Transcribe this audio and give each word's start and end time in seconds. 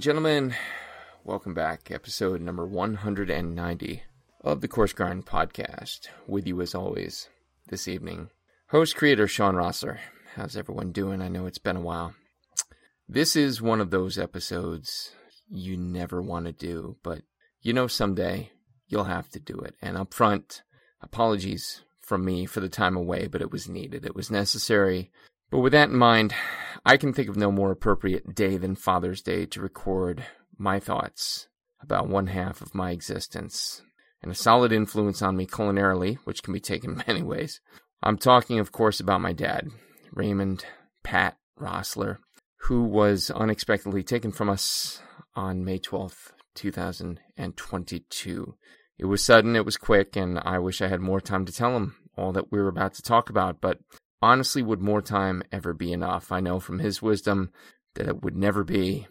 And 0.00 0.04
gentlemen, 0.04 0.54
welcome 1.24 1.52
back. 1.52 1.90
Episode 1.90 2.40
number 2.40 2.64
190 2.64 4.02
of 4.40 4.62
the 4.62 4.66
Course 4.66 4.94
Grind 4.94 5.26
podcast. 5.26 6.08
With 6.26 6.46
you 6.46 6.62
as 6.62 6.74
always 6.74 7.28
this 7.68 7.86
evening. 7.86 8.30
Host 8.70 8.96
creator 8.96 9.28
Sean 9.28 9.56
Rossler. 9.56 9.98
How's 10.36 10.56
everyone 10.56 10.92
doing? 10.92 11.20
I 11.20 11.28
know 11.28 11.44
it's 11.44 11.58
been 11.58 11.76
a 11.76 11.82
while. 11.82 12.14
This 13.10 13.36
is 13.36 13.60
one 13.60 13.78
of 13.78 13.90
those 13.90 14.16
episodes 14.16 15.12
you 15.50 15.76
never 15.76 16.22
want 16.22 16.46
to 16.46 16.52
do, 16.52 16.96
but 17.02 17.20
you 17.60 17.74
know 17.74 17.86
someday 17.86 18.52
you'll 18.88 19.04
have 19.04 19.28
to 19.32 19.38
do 19.38 19.58
it. 19.58 19.74
And 19.82 19.98
up 19.98 20.14
front, 20.14 20.62
apologies 21.02 21.82
from 22.00 22.24
me 22.24 22.46
for 22.46 22.60
the 22.60 22.70
time 22.70 22.96
away, 22.96 23.26
but 23.26 23.42
it 23.42 23.52
was 23.52 23.68
needed. 23.68 24.06
It 24.06 24.16
was 24.16 24.30
necessary. 24.30 25.10
But 25.50 25.60
with 25.60 25.72
that 25.72 25.90
in 25.90 25.96
mind, 25.96 26.34
I 26.84 26.96
can 26.96 27.12
think 27.12 27.28
of 27.28 27.36
no 27.36 27.50
more 27.50 27.70
appropriate 27.70 28.34
day 28.34 28.56
than 28.56 28.76
Father's 28.76 29.20
Day 29.20 29.46
to 29.46 29.60
record 29.60 30.24
my 30.56 30.78
thoughts 30.78 31.48
about 31.82 32.08
one 32.08 32.28
half 32.28 32.60
of 32.60 32.74
my 32.74 32.92
existence 32.92 33.82
and 34.22 34.30
a 34.30 34.34
solid 34.34 34.70
influence 34.70 35.22
on 35.22 35.36
me 35.36 35.46
culinarily, 35.46 36.18
which 36.24 36.42
can 36.42 36.54
be 36.54 36.60
taken 36.60 37.02
many 37.06 37.22
ways. 37.22 37.60
I'm 38.02 38.16
talking, 38.16 38.58
of 38.58 38.72
course, 38.72 39.00
about 39.00 39.20
my 39.20 39.32
dad, 39.32 39.68
Raymond 40.12 40.64
Pat 41.02 41.36
Rossler, 41.58 42.18
who 42.62 42.84
was 42.84 43.30
unexpectedly 43.30 44.02
taken 44.02 44.32
from 44.32 44.48
us 44.48 45.02
on 45.34 45.64
May 45.64 45.78
12th, 45.78 46.32
2022. 46.54 48.54
It 48.98 49.04
was 49.06 49.22
sudden, 49.22 49.56
it 49.56 49.64
was 49.64 49.76
quick, 49.76 50.16
and 50.16 50.38
I 50.38 50.58
wish 50.58 50.82
I 50.82 50.88
had 50.88 51.00
more 51.00 51.20
time 51.20 51.44
to 51.46 51.52
tell 51.52 51.76
him 51.76 51.96
all 52.16 52.32
that 52.32 52.52
we 52.52 52.60
were 52.60 52.68
about 52.68 52.94
to 52.94 53.02
talk 53.02 53.30
about, 53.30 53.60
but 53.60 53.78
honestly, 54.22 54.62
would 54.62 54.80
more 54.80 55.02
time 55.02 55.42
ever 55.52 55.72
be 55.72 55.92
enough? 55.92 56.32
I 56.32 56.40
know 56.40 56.60
from 56.60 56.78
his 56.78 57.02
wisdom 57.02 57.50
that 57.94 58.08
it 58.08 58.22
would 58.22 58.36
never 58.36 58.64
be, 58.64 59.06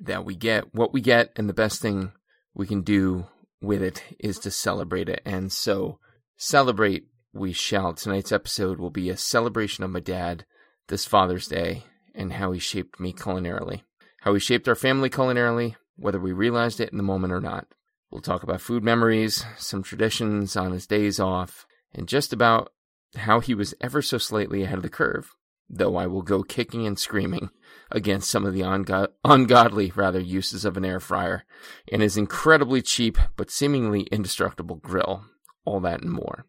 that 0.00 0.24
we 0.24 0.34
get 0.34 0.74
what 0.74 0.92
we 0.92 1.00
get, 1.00 1.32
and 1.36 1.48
the 1.48 1.54
best 1.54 1.80
thing 1.80 2.12
we 2.54 2.66
can 2.66 2.82
do 2.82 3.26
with 3.60 3.82
it 3.82 4.02
is 4.18 4.38
to 4.40 4.50
celebrate 4.50 5.08
it. 5.08 5.22
And 5.24 5.50
so, 5.50 5.98
celebrate 6.36 7.08
we 7.32 7.52
shall. 7.52 7.94
Tonight's 7.94 8.32
episode 8.32 8.78
will 8.78 8.90
be 8.90 9.10
a 9.10 9.16
celebration 9.16 9.84
of 9.84 9.90
my 9.90 10.00
dad 10.00 10.44
this 10.88 11.04
Father's 11.04 11.46
Day 11.46 11.84
and 12.14 12.32
how 12.32 12.52
he 12.52 12.58
shaped 12.58 12.98
me 12.98 13.12
culinarily, 13.12 13.82
how 14.20 14.34
he 14.34 14.40
shaped 14.40 14.68
our 14.68 14.74
family 14.74 15.10
culinarily, 15.10 15.76
whether 15.96 16.18
we 16.18 16.32
realized 16.32 16.80
it 16.80 16.90
in 16.90 16.96
the 16.96 17.02
moment 17.02 17.32
or 17.32 17.40
not. 17.40 17.66
We'll 18.10 18.22
talk 18.22 18.42
about 18.42 18.62
food 18.62 18.82
memories, 18.82 19.44
some 19.58 19.82
traditions 19.82 20.56
on 20.56 20.72
his 20.72 20.86
days 20.86 21.20
off, 21.20 21.66
and 21.94 22.08
just 22.08 22.32
about 22.32 22.72
how 23.16 23.40
he 23.40 23.54
was 23.54 23.74
ever 23.80 24.02
so 24.02 24.18
slightly 24.18 24.62
ahead 24.62 24.78
of 24.78 24.82
the 24.82 24.88
curve, 24.88 25.34
though 25.68 25.96
I 25.96 26.06
will 26.06 26.22
go 26.22 26.42
kicking 26.42 26.86
and 26.86 26.98
screaming 26.98 27.50
against 27.90 28.30
some 28.30 28.44
of 28.44 28.54
the 28.54 28.60
ungo- 28.60 29.08
ungodly, 29.24 29.92
rather, 29.94 30.20
uses 30.20 30.64
of 30.64 30.76
an 30.76 30.84
air 30.84 31.00
fryer 31.00 31.44
and 31.90 32.02
his 32.02 32.16
incredibly 32.16 32.82
cheap 32.82 33.18
but 33.36 33.50
seemingly 33.50 34.02
indestructible 34.12 34.76
grill. 34.76 35.24
All 35.64 35.80
that 35.80 36.02
and 36.02 36.10
more. 36.10 36.46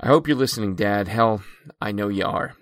I 0.00 0.08
hope 0.08 0.26
you're 0.26 0.36
listening, 0.36 0.74
Dad. 0.74 1.06
Hell, 1.06 1.42
I 1.80 1.92
know 1.92 2.08
you 2.08 2.24
are. 2.24 2.54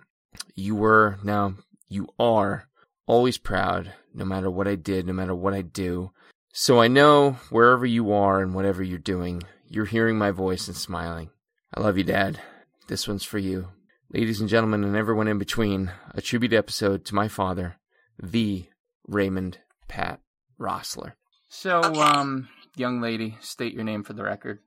You 0.55 0.75
were, 0.75 1.19
now 1.25 1.55
you 1.89 2.09
are, 2.19 2.69
always 3.07 3.39
proud, 3.39 3.93
no 4.15 4.25
matter 4.25 4.51
what 4.51 4.69
I 4.69 4.75
did, 4.75 5.07
no 5.07 5.13
matter 5.13 5.35
what 5.35 5.55
I 5.55 5.63
do. 5.63 6.13
So 6.53 6.81
I 6.81 6.89
know 6.89 7.39
wherever 7.51 7.87
you 7.87 8.13
are 8.13 8.43
and 8.43 8.55
whatever 8.55 8.83
you're 8.83 8.99
doing, 8.99 9.43
you're 9.69 9.87
hearing 9.87 10.19
my 10.19 10.31
voice 10.31 10.69
and 10.69 10.77
smiling. 10.77 11.31
I 11.75 11.81
love 11.81 11.97
you, 11.97 12.05
Dad. 12.05 12.41
This 12.91 13.07
one's 13.07 13.23
for 13.25 13.39
you. 13.39 13.69
Ladies 14.13 14.41
and 14.41 14.49
gentlemen, 14.49 14.83
and 14.83 14.97
everyone 14.97 15.29
in 15.29 15.39
between, 15.39 15.93
a 16.13 16.21
tribute 16.21 16.53
episode 16.53 17.05
to 17.05 17.15
my 17.15 17.29
father, 17.29 17.77
the 18.21 18.65
Raymond 19.07 19.59
Pat 19.87 20.21
Rossler. 20.59 21.13
So, 21.49 21.79
Okay. 21.85 22.01
um, 22.01 22.49
young 22.75 23.01
lady, 23.01 23.39
state 23.41 23.73
your 23.75 23.85
name 23.85 24.03
for 24.03 24.13
the 24.13 24.25
record. 24.25 24.59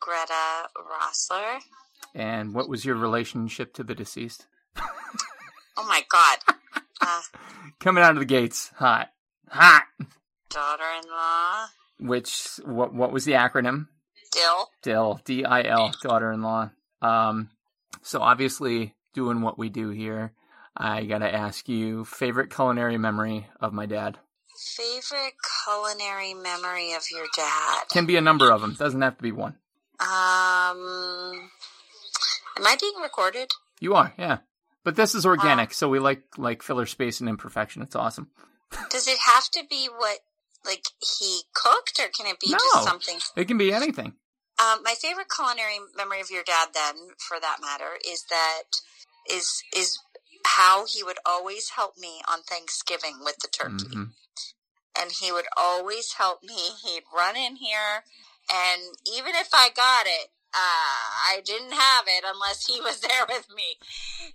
Greta 0.00 0.70
Rossler. 0.78 1.60
And 2.14 2.54
what 2.54 2.70
was 2.70 2.86
your 2.86 2.96
relationship 2.96 3.74
to 3.74 3.84
the 3.84 3.94
deceased? 3.94 4.46
Oh 5.74 5.86
my 5.86 6.02
god. 6.08 6.38
Uh, 7.04 7.20
Coming 7.80 8.04
out 8.04 8.12
of 8.12 8.18
the 8.20 8.24
gates, 8.24 8.70
hot, 8.76 9.08
hot. 9.48 9.82
daughter-in-law. 10.50 11.66
Which 11.98 12.60
what 12.64 12.94
what 12.94 13.10
was 13.10 13.24
the 13.24 13.32
acronym? 13.32 13.88
Dill. 14.32 14.68
Dill, 14.82 15.20
D 15.24 15.44
I 15.44 15.62
L, 15.64 15.90
daughter-in-law. 16.00 16.70
Um, 17.02 17.50
so 18.02 18.20
obviously 18.22 18.94
doing 19.12 19.42
what 19.42 19.58
we 19.58 19.68
do 19.68 19.90
here, 19.90 20.32
I 20.76 21.04
gotta 21.04 21.32
ask 21.32 21.68
you 21.68 22.04
favorite 22.04 22.54
culinary 22.54 22.96
memory 22.96 23.48
of 23.60 23.72
my 23.72 23.86
dad. 23.86 24.18
Favorite 24.76 25.34
culinary 25.64 26.34
memory 26.34 26.92
of 26.92 27.02
your 27.10 27.26
dad? 27.36 27.84
Can 27.90 28.06
be 28.06 28.16
a 28.16 28.20
number 28.20 28.50
of 28.50 28.60
them. 28.60 28.74
Doesn't 28.78 29.02
have 29.02 29.16
to 29.16 29.22
be 29.22 29.32
one. 29.32 29.56
Um, 30.00 31.50
am 32.56 32.66
I 32.66 32.76
being 32.80 32.94
recorded? 33.02 33.50
You 33.80 33.94
are, 33.94 34.14
yeah. 34.18 34.38
But 34.84 34.96
this 34.96 35.14
is 35.14 35.24
organic, 35.26 35.72
so 35.74 35.88
we 35.88 35.98
like 35.98 36.22
like 36.36 36.62
filler 36.62 36.86
space 36.86 37.20
and 37.20 37.28
imperfection. 37.28 37.82
It's 37.82 37.94
awesome. 37.96 38.30
Does 38.90 39.06
it 39.06 39.18
have 39.26 39.48
to 39.50 39.64
be 39.68 39.88
what 39.96 40.18
like 40.64 40.84
he 41.18 41.42
cooked, 41.54 42.00
or 42.00 42.08
can 42.08 42.26
it 42.26 42.40
be 42.40 42.50
No. 42.50 42.58
just 42.58 42.84
something? 42.84 43.18
It 43.36 43.46
can 43.46 43.58
be 43.58 43.72
anything. 43.72 44.14
Um, 44.62 44.82
my 44.84 44.94
favorite 44.94 45.26
culinary 45.34 45.78
memory 45.96 46.20
of 46.20 46.30
your 46.30 46.44
dad, 46.44 46.68
then, 46.72 46.94
for 47.18 47.40
that 47.40 47.58
matter, 47.60 47.98
is 48.06 48.24
that 48.30 48.62
is 49.28 49.62
is 49.76 49.98
how 50.46 50.86
he 50.86 51.02
would 51.02 51.18
always 51.26 51.70
help 51.70 51.96
me 51.98 52.22
on 52.28 52.42
Thanksgiving 52.42 53.18
with 53.24 53.38
the 53.38 53.48
turkey. 53.48 53.94
Mhm. 53.96 54.12
and 54.94 55.10
he 55.10 55.32
would 55.32 55.46
always 55.56 56.12
help 56.14 56.42
me. 56.42 56.72
He'd 56.82 57.04
run 57.14 57.34
in 57.34 57.56
here, 57.56 58.04
and 58.52 58.82
even 59.06 59.34
if 59.34 59.48
I 59.54 59.70
got 59.70 60.06
it, 60.06 60.30
uh, 60.54 61.02
I 61.32 61.40
didn't 61.44 61.72
have 61.72 62.04
it 62.06 62.24
unless 62.26 62.66
he 62.66 62.80
was 62.80 63.00
there 63.06 63.26
with 63.28 63.48
me. 63.54 63.76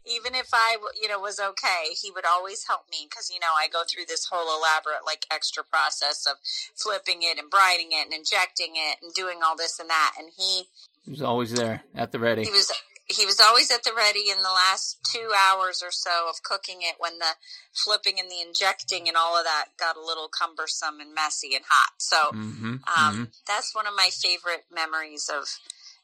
Even 0.05 0.35
if 0.35 0.49
I, 0.53 0.77
you 0.99 1.07
know, 1.07 1.19
was 1.19 1.39
okay, 1.39 1.93
he 2.01 2.11
would 2.11 2.25
always 2.25 2.65
help 2.67 2.81
me 2.91 3.07
because 3.09 3.29
you 3.29 3.39
know 3.39 3.53
I 3.57 3.67
go 3.67 3.83
through 3.87 4.05
this 4.07 4.27
whole 4.31 4.47
elaborate 4.57 5.05
like 5.05 5.25
extra 5.31 5.63
process 5.63 6.25
of 6.25 6.37
flipping 6.75 7.19
it 7.21 7.37
and 7.39 7.51
brining 7.51 7.91
it 7.91 8.05
and 8.05 8.13
injecting 8.13 8.73
it 8.75 8.97
and 9.01 9.13
doing 9.13 9.39
all 9.45 9.55
this 9.55 9.79
and 9.79 9.89
that, 9.89 10.13
and 10.17 10.29
he 10.37 10.63
He 11.05 11.11
was 11.11 11.21
always 11.21 11.51
there 11.53 11.83
at 11.95 12.11
the 12.11 12.19
ready. 12.19 12.43
he 12.43 12.51
was 12.51 12.71
he 13.09 13.25
was 13.25 13.39
always 13.39 13.71
at 13.71 13.83
the 13.83 13.93
ready 13.95 14.29
in 14.29 14.37
the 14.39 14.51
last 14.51 14.97
two 15.03 15.31
hours 15.33 15.81
or 15.81 15.91
so 15.91 16.27
of 16.29 16.43
cooking 16.43 16.79
it 16.81 16.95
when 16.99 17.19
the 17.19 17.35
flipping 17.73 18.19
and 18.19 18.29
the 18.29 18.41
injecting 18.45 19.07
and 19.07 19.15
all 19.15 19.37
of 19.37 19.45
that 19.45 19.67
got 19.79 19.95
a 19.95 20.01
little 20.05 20.27
cumbersome 20.27 20.99
and 20.99 21.13
messy 21.15 21.55
and 21.55 21.63
hot. 21.69 21.93
So 21.99 22.31
hmm 22.31 22.75
um, 22.87 23.29
that's 23.47 23.73
one 23.75 23.87
of 23.87 23.93
my 23.95 24.09
favorite 24.11 24.65
memories 24.73 25.29
of 25.33 25.59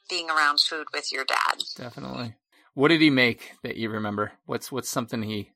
being 0.09 0.29
around 0.29 0.59
food 0.59 0.87
with 0.93 1.11
your 1.11 1.25
dad. 1.25 1.63
Definitely. 1.75 2.35
What 2.73 2.87
did 2.89 3.01
he 3.01 3.09
make 3.09 3.53
that 3.63 3.77
you 3.77 3.89
remember? 3.89 4.33
What's 4.45 4.71
what's 4.71 4.89
something 4.89 5.21
he? 5.23 5.51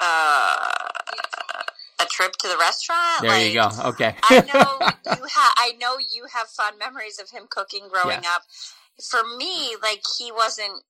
Uh, 0.00 0.68
a 2.00 2.04
trip 2.06 2.32
to 2.38 2.48
the 2.48 2.56
restaurant. 2.58 3.22
There 3.22 3.46
you 3.48 3.54
go. 3.54 3.68
Okay. 3.90 4.14
I 4.22 4.40
know 4.42 4.78
you 5.16 5.22
have. 5.22 5.52
I 5.56 5.72
know 5.80 5.96
you 5.98 6.26
have 6.32 6.48
fond 6.48 6.78
memories 6.78 7.18
of 7.18 7.30
him 7.30 7.46
cooking 7.50 7.88
growing 7.90 8.22
Yeah. 8.22 8.34
up. 8.34 8.42
For 9.10 9.20
me, 9.36 9.76
like 9.82 10.02
he 10.18 10.30
wasn't 10.32 10.82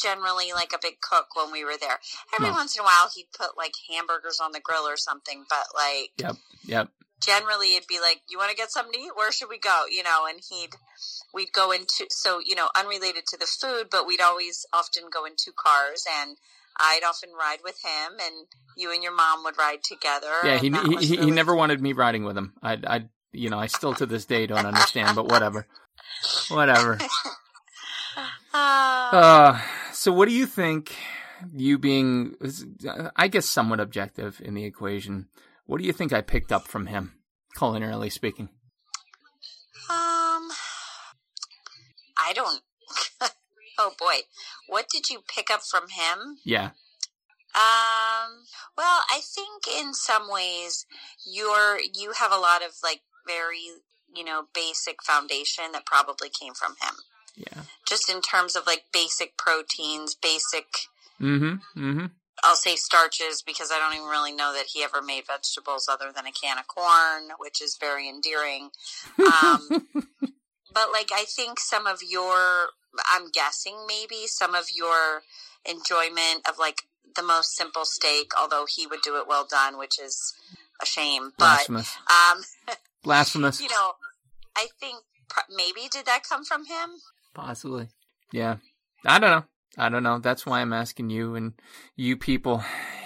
generally 0.00 0.52
like 0.54 0.72
a 0.74 0.78
big 0.80 1.00
cook 1.02 1.26
when 1.36 1.52
we 1.52 1.64
were 1.64 1.76
there. 1.78 1.98
Every 2.34 2.48
No. 2.48 2.54
once 2.54 2.74
in 2.76 2.80
a 2.80 2.84
while, 2.84 3.10
he'd 3.14 3.28
put 3.36 3.56
like 3.58 3.74
hamburgers 3.90 4.40
on 4.40 4.52
the 4.52 4.60
grill 4.60 4.86
or 4.88 4.96
something. 4.96 5.44
But 5.48 5.66
like 5.74 6.12
yep. 6.18 6.36
Yep. 6.64 6.88
Generally, 7.20 7.76
it'd 7.76 7.88
be 7.88 8.00
like, 8.00 8.22
"You 8.28 8.38
want 8.38 8.50
to 8.50 8.56
get 8.56 8.70
something 8.70 8.92
to 8.92 8.98
eat? 8.98 9.16
Where 9.16 9.32
should 9.32 9.48
we 9.48 9.58
go?" 9.58 9.84
You 9.90 10.02
know, 10.02 10.26
and 10.28 10.40
he'd 10.48 10.76
we'd 11.32 11.52
go 11.52 11.72
into 11.72 12.06
so 12.10 12.40
you 12.44 12.54
know 12.54 12.68
unrelated 12.76 13.26
to 13.28 13.36
the 13.36 13.46
food, 13.46 13.88
but 13.90 14.06
we'd 14.06 14.20
always 14.20 14.66
often 14.72 15.04
go 15.12 15.24
in 15.24 15.32
two 15.36 15.52
cars 15.52 16.04
and. 16.20 16.36
I'd 16.76 17.02
often 17.06 17.28
ride 17.38 17.60
with 17.62 17.80
him, 17.84 18.18
and 18.20 18.46
you 18.76 18.92
and 18.92 19.00
your 19.00 19.14
mom 19.14 19.44
would 19.44 19.56
ride 19.56 19.84
together. 19.84 20.32
Yeah. 20.42 20.58
He 20.58 20.70
he, 20.70 20.94
was 20.96 21.08
he, 21.08 21.30
never 21.30 21.54
wanted 21.54 21.80
me 21.80 21.92
riding 21.92 22.24
with 22.24 22.36
him. 22.36 22.52
I 22.64 22.72
I 22.84 23.04
you 23.30 23.48
know 23.48 23.60
I 23.60 23.68
still 23.68 23.94
to 23.94 24.06
this 24.06 24.24
day 24.24 24.48
don't 24.48 24.66
understand, 24.66 25.14
but 25.14 25.28
whatever. 25.28 25.68
Whatever. 26.48 26.98
Ah. 28.56 29.10
Uh, 29.12 29.92
so 29.92 30.12
what 30.12 30.28
do 30.28 30.34
you 30.34 30.46
think? 30.46 30.94
You 31.52 31.76
being, 31.76 32.36
I 33.16 33.28
guess, 33.28 33.46
somewhat 33.46 33.80
objective 33.80 34.40
in 34.42 34.54
the 34.54 34.64
equation. 34.64 35.26
What 35.66 35.80
do 35.80 35.86
you 35.86 35.92
think 35.92 36.12
I 36.12 36.20
picked 36.20 36.52
up 36.52 36.66
from 36.68 36.86
him, 36.86 37.14
culinarily 37.56 38.12
speaking? 38.12 38.48
Um, 39.90 40.50
I 42.18 42.32
don't. 42.34 42.62
oh 43.78 43.92
boy, 43.98 44.26
what 44.68 44.88
did 44.88 45.10
you 45.10 45.20
pick 45.26 45.50
up 45.50 45.62
from 45.62 45.88
him? 45.88 46.38
Yeah. 46.44 46.70
Um, 47.54 48.46
well, 48.76 49.02
I 49.10 49.20
think 49.22 49.68
in 49.78 49.94
some 49.94 50.30
ways 50.30 50.86
you're 51.26 51.78
you 51.94 52.12
have 52.18 52.32
a 52.32 52.38
lot 52.38 52.62
of 52.62 52.72
like 52.82 53.02
very 53.26 53.62
you 54.14 54.24
know 54.24 54.44
basic 54.54 55.02
foundation 55.02 55.72
that 55.72 55.86
probably 55.86 56.28
came 56.28 56.54
from 56.54 56.72
him. 56.82 56.94
Yeah. 57.36 57.62
Just 57.86 58.10
in 58.10 58.20
terms 58.20 58.56
of 58.56 58.66
like 58.66 58.84
basic 58.92 59.36
proteins, 59.36 60.14
basic 60.14 60.66
Mm-hmm. 61.20 61.80
Mm-hmm. 61.80 62.06
I'll 62.42 62.56
say 62.56 62.76
starches 62.76 63.42
because 63.46 63.70
I 63.70 63.78
don't 63.78 63.94
even 63.94 64.08
really 64.08 64.32
know 64.32 64.52
that 64.54 64.66
he 64.72 64.82
ever 64.82 65.00
made 65.00 65.26
vegetables 65.26 65.88
other 65.88 66.10
than 66.14 66.26
a 66.26 66.32
can 66.32 66.58
of 66.58 66.66
corn, 66.66 67.30
which 67.38 67.62
is 67.62 67.76
very 67.78 68.08
endearing. 68.08 68.70
Um, 69.18 69.86
but 70.74 70.90
like, 70.92 71.10
I 71.12 71.24
think 71.28 71.60
some 71.60 71.86
of 71.86 72.00
your, 72.02 72.70
I'm 73.12 73.30
guessing 73.32 73.84
maybe 73.86 74.26
some 74.26 74.54
of 74.54 74.66
your 74.74 75.22
enjoyment 75.64 76.48
of 76.48 76.58
like 76.58 76.82
the 77.14 77.22
most 77.22 77.54
simple 77.56 77.84
steak, 77.84 78.32
although 78.38 78.66
he 78.68 78.86
would 78.86 79.02
do 79.02 79.16
it 79.16 79.28
well 79.28 79.46
done, 79.48 79.78
which 79.78 79.98
is 80.00 80.34
a 80.82 80.86
shame. 80.86 81.32
But, 81.38 81.66
Blasphemous. 81.68 81.96
um, 82.10 82.42
Blasphemous. 83.04 83.60
you 83.60 83.68
know, 83.68 83.92
I 84.56 84.66
think 84.80 84.98
pr- 85.28 85.52
maybe 85.54 85.88
did 85.90 86.06
that 86.06 86.22
come 86.28 86.44
from 86.44 86.66
him? 86.66 86.90
Possibly. 87.32 87.88
Yeah. 88.32 88.56
I 89.06 89.18
don't 89.18 89.30
know. 89.30 89.44
I 89.76 89.88
don't 89.88 90.02
know. 90.02 90.18
That's 90.18 90.46
why 90.46 90.60
I'm 90.60 90.72
asking 90.72 91.10
you 91.10 91.34
and 91.34 91.54
you 91.96 92.16
people 92.16 92.62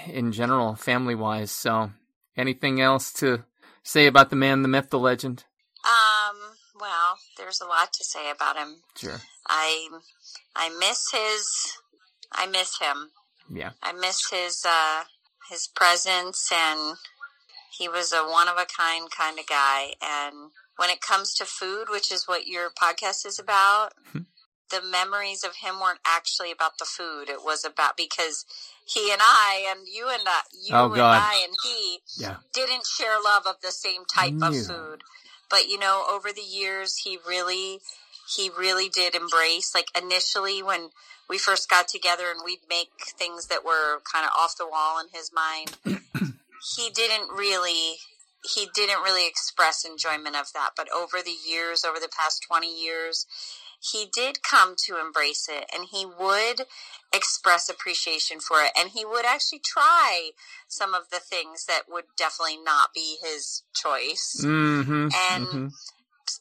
in 0.06 0.32
general, 0.32 0.74
family 0.74 1.14
wise. 1.14 1.50
So, 1.50 1.90
anything 2.36 2.80
else 2.80 3.12
to 3.14 3.44
say 3.82 4.06
about 4.06 4.30
the 4.30 4.36
man, 4.36 4.62
the 4.62 4.68
myth, 4.68 4.90
the 4.90 4.98
legend? 4.98 5.44
Um, 5.84 6.36
well, 6.78 7.18
there's 7.36 7.60
a 7.60 7.66
lot 7.66 7.92
to 7.92 8.04
say 8.04 8.30
about 8.30 8.56
him. 8.56 8.82
Sure. 8.96 9.20
I 9.46 9.88
I 10.54 10.68
miss 10.78 11.10
his 11.12 11.48
I 12.32 12.46
miss 12.46 12.78
him. 12.78 13.10
Yeah. 13.50 13.70
I 13.82 13.92
miss 13.92 14.30
his 14.30 14.64
uh 14.66 15.04
his 15.50 15.68
presence 15.74 16.50
and 16.52 16.96
he 17.78 17.88
was 17.88 18.12
a 18.12 18.22
one 18.22 18.48
of 18.48 18.56
a 18.56 18.66
kind 18.66 19.10
kind 19.10 19.38
of 19.38 19.46
guy 19.46 19.94
and 20.02 20.50
when 20.76 20.90
it 20.90 21.00
comes 21.00 21.34
to 21.34 21.44
food, 21.44 21.86
which 21.90 22.12
is 22.12 22.28
what 22.28 22.46
your 22.46 22.70
podcast 22.70 23.26
is 23.26 23.38
about, 23.38 23.92
the 24.70 24.82
memories 24.82 25.44
of 25.44 25.56
him 25.56 25.80
weren't 25.80 26.00
actually 26.06 26.50
about 26.50 26.78
the 26.78 26.84
food. 26.84 27.28
It 27.28 27.42
was 27.44 27.64
about 27.64 27.96
because 27.96 28.44
he 28.84 29.10
and 29.12 29.20
I 29.22 29.66
and 29.70 29.86
you 29.86 30.08
and 30.08 30.22
I, 30.26 30.40
you 30.52 30.74
Oh, 30.74 30.92
and 30.92 31.02
I 31.02 31.44
and 31.46 31.56
he 31.62 32.00
Yeah. 32.16 32.36
didn't 32.52 32.86
share 32.86 33.20
love 33.22 33.46
of 33.46 33.60
the 33.62 33.72
same 33.72 34.04
type 34.04 34.34
of 34.42 34.54
food. 34.66 35.04
But 35.50 35.68
you 35.68 35.78
know, 35.78 36.06
over 36.10 36.32
the 36.32 36.42
years, 36.42 36.98
he 37.04 37.18
really, 37.26 37.80
he 38.36 38.50
really 38.50 38.88
did 38.88 39.14
embrace. 39.14 39.74
Like 39.74 39.88
initially, 39.96 40.62
when 40.62 40.90
we 41.28 41.38
first 41.38 41.68
got 41.68 41.88
together 41.88 42.30
and 42.30 42.40
we'd 42.44 42.60
make 42.68 42.90
things 43.18 43.46
that 43.46 43.64
were 43.64 44.00
kind 44.10 44.24
of 44.24 44.32
off 44.36 44.56
the 44.56 44.66
wall 44.68 44.98
in 45.00 45.06
his 45.12 45.30
mind, 45.32 45.76
he 46.76 46.90
didn't 46.90 47.30
really, 47.30 47.96
he 48.54 48.68
didn't 48.74 49.02
really 49.02 49.26
express 49.26 49.84
enjoyment 49.84 50.36
of 50.36 50.52
that. 50.54 50.70
But 50.76 50.88
over 50.94 51.22
the 51.22 51.36
years, 51.48 51.84
over 51.84 51.98
the 51.98 52.08
past 52.14 52.44
twenty 52.46 52.82
years, 52.82 53.26
he 53.80 54.06
did 54.12 54.42
come 54.42 54.74
to 54.86 55.00
embrace 55.00 55.48
it, 55.48 55.66
and 55.74 55.86
he 55.90 56.04
would 56.04 56.66
express 57.12 57.68
appreciation 57.68 58.40
for 58.40 58.58
it, 58.60 58.72
and 58.78 58.90
he 58.90 59.04
would 59.04 59.24
actually 59.24 59.60
try 59.64 60.30
some 60.66 60.94
of 60.94 61.10
the 61.10 61.20
things 61.20 61.66
that 61.66 61.82
would 61.88 62.04
definitely 62.16 62.58
not 62.62 62.92
be 62.94 63.16
his 63.22 63.62
choice. 63.74 64.42
Mm-hmm. 64.44 65.08
And 65.32 65.46
hmm 65.46 65.66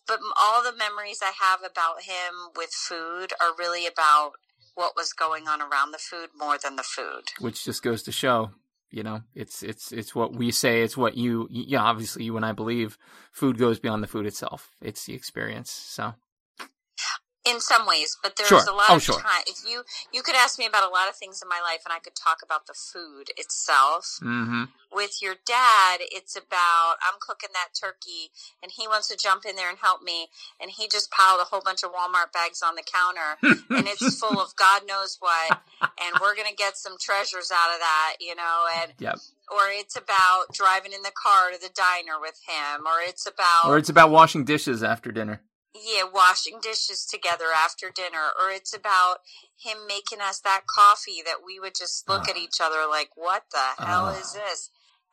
but 0.08 0.20
all 0.42 0.64
the 0.64 0.76
memories 0.76 1.20
I 1.22 1.32
have 1.40 1.60
about 1.60 2.04
him 2.04 2.52
with 2.56 2.72
food 2.72 3.34
are 3.42 3.56
really 3.58 3.88
about 3.88 4.34
what 4.76 4.96
was 4.96 5.14
going 5.14 5.48
on 5.48 5.62
around 5.62 5.92
the 5.92 5.98
food 5.98 6.30
more 6.38 6.58
than 6.58 6.76
the 6.76 6.84
food. 6.84 7.24
Which 7.40 7.64
just 7.64 7.82
goes 7.82 8.04
to 8.04 8.12
show, 8.12 8.52
you 8.92 9.04
know, 9.04 9.22
it's 9.34 9.64
it's 9.64 9.92
it's 9.92 10.14
what 10.14 10.34
we 10.34 10.52
say. 10.52 10.82
It's 10.82 10.98
what 10.98 11.18
you, 11.18 11.48
yeah. 11.50 11.82
Obviously, 11.82 12.26
you 12.26 12.38
and 12.38 12.46
I 12.46 12.52
believe 12.52 12.98
food 13.32 13.58
goes 13.58 13.80
beyond 13.80 14.04
the 14.04 14.08
food 14.08 14.26
itself. 14.26 14.70
It's 14.82 15.06
the 15.06 15.14
experience. 15.14 15.72
So 15.72 16.14
In 17.48 17.62
some 17.62 17.86
ways, 17.88 18.18
but 18.22 18.36
there's 18.36 18.50
Sure. 18.50 18.66
a 18.68 18.74
lot 18.76 18.90
Oh, 18.90 18.96
of 18.98 19.04
sure. 19.04 19.20
time. 19.22 19.44
If 19.48 19.58
you 19.66 19.84
you 20.12 20.22
could 20.22 20.36
ask 20.36 20.60
me 20.60 20.66
about 20.66 20.84
a 20.84 20.90
lot 20.92 21.08
of 21.10 21.16
things 21.16 21.42
in 21.42 21.48
my 21.48 21.62
life, 21.62 21.82
and 21.86 21.94
I 21.94 22.00
could 22.00 22.16
talk 22.16 22.40
about 22.44 22.68
the 22.68 22.74
food 22.74 23.32
itself. 23.38 24.18
hmm 24.20 24.66
with 24.90 25.22
your 25.22 25.36
dad, 25.46 26.00
it's 26.00 26.36
about 26.38 26.96
I'm 27.06 27.20
cooking 27.20 27.50
that 27.54 27.76
turkey 27.80 28.32
and 28.64 28.72
he 28.72 28.88
wants 28.88 29.10
to 29.10 29.18
jump 29.18 29.44
in 29.46 29.56
there 29.58 29.70
and 29.70 29.78
help 29.80 30.02
me 30.02 30.28
and 30.62 30.72
he 30.72 30.88
just 30.88 31.12
piled 31.12 31.42
a 31.42 31.44
whole 31.44 31.62
bunch 31.62 31.84
of 31.84 31.92
Walmart 31.92 32.32
bags 32.34 32.62
on 32.64 32.76
the 32.76 32.84
counter 32.84 33.38
and 33.78 33.86
it's 33.88 34.18
full 34.20 34.40
of 34.42 34.56
God 34.56 34.84
knows 34.88 35.18
what 35.20 35.60
and 36.02 36.16
we're 36.22 36.36
going 36.36 36.48
to 36.50 36.56
get 36.56 36.78
some 36.78 36.96
treasures 37.00 37.52
out 37.52 37.74
of 37.74 37.80
that, 37.80 38.16
you 38.22 38.34
know, 38.36 38.66
and 38.82 38.94
Yep. 38.98 39.18
or 39.52 39.68
it's 39.70 39.98
about 39.98 40.46
driving 40.54 40.94
in 40.94 41.02
the 41.04 41.12
car 41.12 41.52
to 41.52 41.60
the 41.60 41.70
diner 41.76 42.20
with 42.20 42.40
him 42.48 42.88
or 42.88 43.02
it's 43.06 43.28
about 43.28 43.66
Or 43.70 43.78
it's 43.78 43.90
about 43.90 44.10
washing 44.10 44.46
dishes 44.46 44.84
after 44.84 45.12
dinner. 45.12 45.42
Yeah, 45.84 46.04
washing 46.12 46.60
dishes 46.62 47.06
together 47.06 47.46
after 47.56 47.90
dinner, 47.90 48.32
or 48.40 48.50
it's 48.50 48.74
about 48.76 49.18
him 49.58 49.78
making 49.88 50.22
us 50.22 50.40
that 50.42 50.62
coffee 50.68 51.22
that 51.26 51.38
we 51.46 51.60
would 51.60 51.76
just 51.76 52.08
look 52.10 52.24
Ah. 52.28 52.32
at 52.32 52.38
each 52.38 52.60
other 52.62 52.86
like, 52.90 53.10
what 53.16 53.46
the 53.52 53.84
hell 53.84 54.06
Ah. 54.08 54.20
is 54.20 54.34
this? 54.34 54.70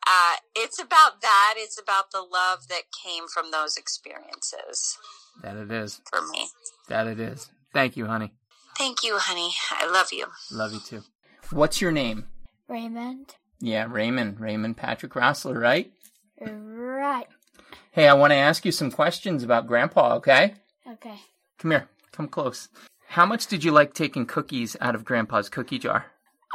Uh, 0.07 0.35
it's 0.55 0.77
about 0.79 1.21
that. 1.21 1.55
It's 1.57 1.79
about 1.79 2.11
the 2.11 2.21
love 2.21 2.67
that 2.67 2.83
came 3.03 3.27
from 3.27 3.49
those 3.51 3.75
experiences 3.77 4.97
That 5.41 5.55
it 5.57 5.71
is. 5.71 5.99
for 6.09 6.21
me. 6.21 6.49
That 6.89 7.07
it 7.07 7.19
is. 7.19 7.49
Thank 7.73 7.97
you, 7.97 8.05
honey. 8.05 8.31
Thank 8.77 9.03
you, 9.03 9.17
honey. 9.17 9.55
I 9.71 9.85
love 9.87 10.11
you. 10.11 10.27
Love 10.51 10.73
you 10.73 10.79
too. 10.79 11.03
What's 11.49 11.81
your 11.81 11.91
name? 11.91 12.27
Raymond. 12.67 13.35
Yeah, 13.59 13.87
Raymond. 13.89 14.39
Raymond 14.39 14.77
Patrick 14.77 15.13
Rossler, 15.13 15.59
right? 15.59 15.91
Right. 16.39 17.27
Hey, 17.95 18.09
I 18.09 18.13
want 18.13 18.31
to 18.31 18.35
ask 18.35 18.65
you 18.65 18.73
some 18.73 18.91
questions 18.91 19.41
about 19.41 19.67
Grandpa, 19.67 20.15
okay? 20.15 20.55
Okay. 20.85 21.15
Come 21.57 21.71
here. 21.71 21.87
Come 22.11 22.27
close. 22.27 22.67
How 23.07 23.25
much 23.25 23.47
did 23.47 23.63
you 23.63 23.71
like 23.71 23.93
taking 23.93 24.25
cookies 24.25 24.75
out 24.81 24.95
of 24.95 25.05
Grandpa's 25.05 25.47
cookie 25.47 25.79
jar? 25.79 26.07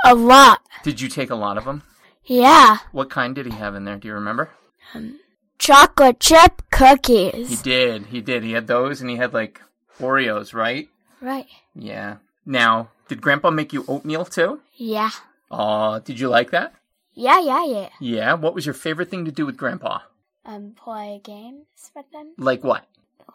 A 0.05 0.15
lot. 0.15 0.61
Did 0.83 1.01
you 1.01 1.09
take 1.09 1.31
a 1.31 1.35
lot 1.35 1.57
of 1.57 1.65
them? 1.65 1.83
Yeah. 2.27 2.77
What 2.93 3.09
kind 3.09 3.35
did 3.35 3.47
he 3.47 3.53
have 3.53 3.75
in 3.75 3.87
there? 3.87 3.97
Do 3.97 4.07
you 4.07 4.13
remember? 4.13 4.51
Um, 4.93 5.19
chocolate 5.59 6.21
chip 6.21 6.61
cookies. 6.71 7.49
He 7.49 7.57
did. 7.57 8.09
He 8.09 8.21
did. 8.21 8.45
He 8.45 8.53
had 8.53 8.67
those 8.67 9.01
and 9.01 9.09
he 9.09 9.17
had 9.17 9.33
like 9.33 9.63
Oreos, 9.99 10.53
right? 10.53 10.91
Right. 11.23 11.47
Yeah. 11.75 12.17
Now, 12.45 12.91
did 13.09 13.23
Grandpa 13.23 13.51
make 13.51 13.73
you 13.73 13.87
oatmeal 13.89 14.27
too? 14.27 14.61
Yeah. 14.77 15.13
Aw, 15.51 16.01
did 16.01 16.21
you 16.21 16.29
like 16.29 16.51
that? 16.51 16.75
Yeah, 17.15 17.41
yeah, 17.41 17.65
yeah. 17.65 17.89
Yeah. 17.99 18.35
What 18.35 18.55
was 18.55 18.67
your 18.67 18.75
favorite 18.75 19.09
thing 19.09 19.25
to 19.25 19.33
do 19.33 19.47
with 19.47 19.57
Grandpa? 19.57 20.01
Um, 20.45 20.73
play 20.73 21.21
games 21.23 21.91
with 21.95 22.11
them. 22.13 22.33
Like 22.39 22.65
what? 22.65 22.87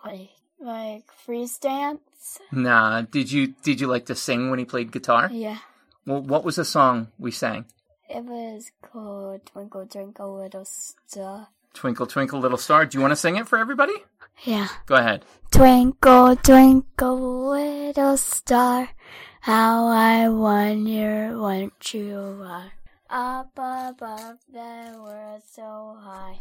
Like, 0.04 0.30
like 0.60 1.04
freeze 1.12 1.58
dance. 1.58 2.40
Nah. 2.52 3.02
Did 3.02 3.32
you 3.32 3.54
did 3.64 3.80
you 3.80 3.88
like 3.88 4.08
to 4.08 4.16
sing 4.16 4.50
when 4.50 4.60
he 4.60 4.66
played 4.66 4.92
guitar? 4.92 5.30
Yeah. 5.32 5.60
Well, 6.06 6.22
what 6.22 6.44
was 6.44 6.56
the 6.58 6.66
song 6.66 7.08
we 7.18 7.32
sang? 7.32 7.66
It 8.10 8.24
was 8.24 8.72
called 8.82 9.46
Twinkle 9.46 9.86
Twinkle 9.88 10.38
Little 10.38 10.66
Star. 10.66 11.48
Twinkle 11.74 12.06
Twinkle 12.08 12.40
Little 12.40 12.58
Star. 12.58 12.86
Do 12.86 12.98
you 12.98 13.02
want 13.02 13.12
to 13.12 13.16
sing 13.16 13.36
it 13.36 13.48
for 13.48 13.58
everybody? 13.58 13.94
Yeah. 14.44 14.68
Go 14.86 14.96
ahead. 14.96 15.26
Twinkle, 15.52 16.36
twinkle, 16.36 17.50
little 17.52 18.18
star, 18.18 18.90
how 19.40 19.88
I 19.88 20.28
wonder 20.28 21.40
what 21.40 21.94
you 21.94 22.44
are. 22.44 22.72
Up 23.10 23.52
above 23.56 24.38
the 24.52 24.96
world 25.00 25.42
so 25.50 25.98
high, 26.02 26.40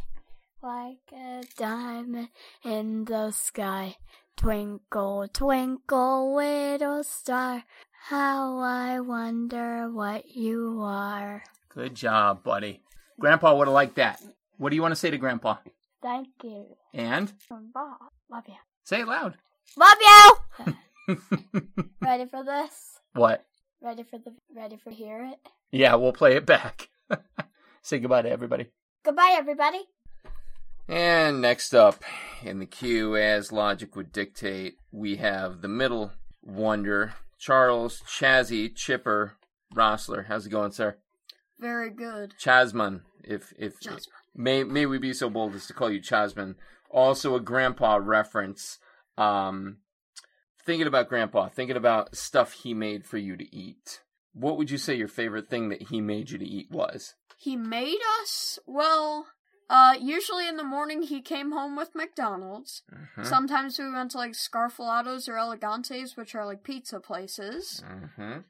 like 0.64 1.12
a 1.12 1.42
diamond 1.58 2.28
in 2.64 3.04
the 3.04 3.30
sky. 3.30 3.96
Twinkle, 4.36 5.28
twinkle, 5.32 6.34
little 6.34 7.04
star, 7.04 7.64
how 8.08 8.58
I 8.58 8.98
wonder 9.00 9.90
what 9.90 10.30
you 10.34 10.80
are. 10.82 11.44
Good 11.68 11.94
job, 11.94 12.42
buddy. 12.42 12.80
Grandpa 13.20 13.54
would 13.54 13.68
have 13.68 13.74
liked 13.74 13.96
that. 13.96 14.22
What 14.56 14.70
do 14.70 14.76
you 14.76 14.82
want 14.82 14.92
to 14.92 14.96
say 14.96 15.10
to 15.10 15.18
Grandpa? 15.18 15.56
Thank 16.02 16.28
you. 16.42 16.76
And. 16.94 17.32
Love 17.50 18.44
you. 18.48 18.54
say 18.84 19.02
it 19.02 19.08
loud. 19.08 19.36
Love 19.76 19.98
you! 20.00 21.16
Ready 22.02 22.26
for 22.26 22.42
this? 22.42 22.98
what? 23.12 23.44
Ready 23.82 24.02
for 24.02 24.18
the 24.18 24.34
ready 24.56 24.76
for 24.76 24.90
hear 24.90 25.24
it? 25.24 25.38
Yeah, 25.70 25.96
we'll 25.96 26.12
play 26.12 26.36
it 26.36 26.46
back. 26.46 26.88
say 27.82 27.98
goodbye 27.98 28.22
to 28.22 28.30
everybody. 28.30 28.68
Goodbye 29.04 29.34
everybody. 29.36 29.82
And 30.88 31.40
next 31.40 31.74
up 31.74 32.02
in 32.42 32.58
the 32.58 32.66
queue, 32.66 33.16
as 33.16 33.52
logic 33.52 33.96
would 33.96 34.12
dictate, 34.12 34.76
we 34.92 35.16
have 35.16 35.62
the 35.62 35.68
middle 35.68 36.12
wonder, 36.42 37.14
Charles 37.38 38.02
Chazzy 38.02 38.74
Chipper 38.74 39.36
Rossler. 39.74 40.26
How's 40.26 40.46
it 40.46 40.50
going, 40.50 40.72
sir? 40.72 40.96
Very 41.58 41.90
good. 41.90 42.34
Chasman, 42.38 43.02
if 43.22 43.52
if 43.58 43.80
Chasman. 43.80 44.12
may 44.34 44.64
may 44.64 44.86
we 44.86 44.98
be 44.98 45.14
so 45.14 45.30
bold 45.30 45.54
as 45.54 45.66
to 45.66 45.72
call 45.72 45.90
you 45.90 46.00
Chasman. 46.00 46.56
Also 46.90 47.34
a 47.34 47.40
grandpa 47.40 47.98
reference. 48.02 48.78
Um 49.16 49.78
thinking 50.64 50.86
about 50.86 51.08
grandpa, 51.08 51.48
thinking 51.48 51.76
about 51.76 52.16
stuff 52.16 52.52
he 52.52 52.74
made 52.74 53.06
for 53.06 53.18
you 53.18 53.36
to 53.36 53.54
eat. 53.54 54.00
What 54.32 54.58
would 54.58 54.70
you 54.70 54.78
say 54.78 54.94
your 54.94 55.08
favorite 55.08 55.48
thing 55.48 55.68
that 55.68 55.82
he 55.82 56.00
made 56.00 56.30
you 56.30 56.38
to 56.38 56.44
eat 56.44 56.70
was? 56.70 57.14
He 57.38 57.56
made 57.56 58.00
us, 58.22 58.58
well, 58.66 59.26
uh, 59.70 59.94
usually 60.00 60.46
in 60.48 60.56
the 60.56 60.64
morning 60.64 61.02
he 61.02 61.20
came 61.20 61.52
home 61.52 61.76
with 61.76 61.94
McDonald's. 61.94 62.82
Mhm. 63.16 63.26
Sometimes 63.26 63.78
we 63.78 63.90
went 63.90 64.10
to 64.12 64.18
like 64.18 64.32
Scarfalatos 64.32 65.28
or 65.28 65.36
Elegantes, 65.38 66.16
which 66.16 66.34
are 66.34 66.44
like 66.46 66.62
pizza 66.62 67.00
places. 67.00 67.82
Mhm. 68.18 68.44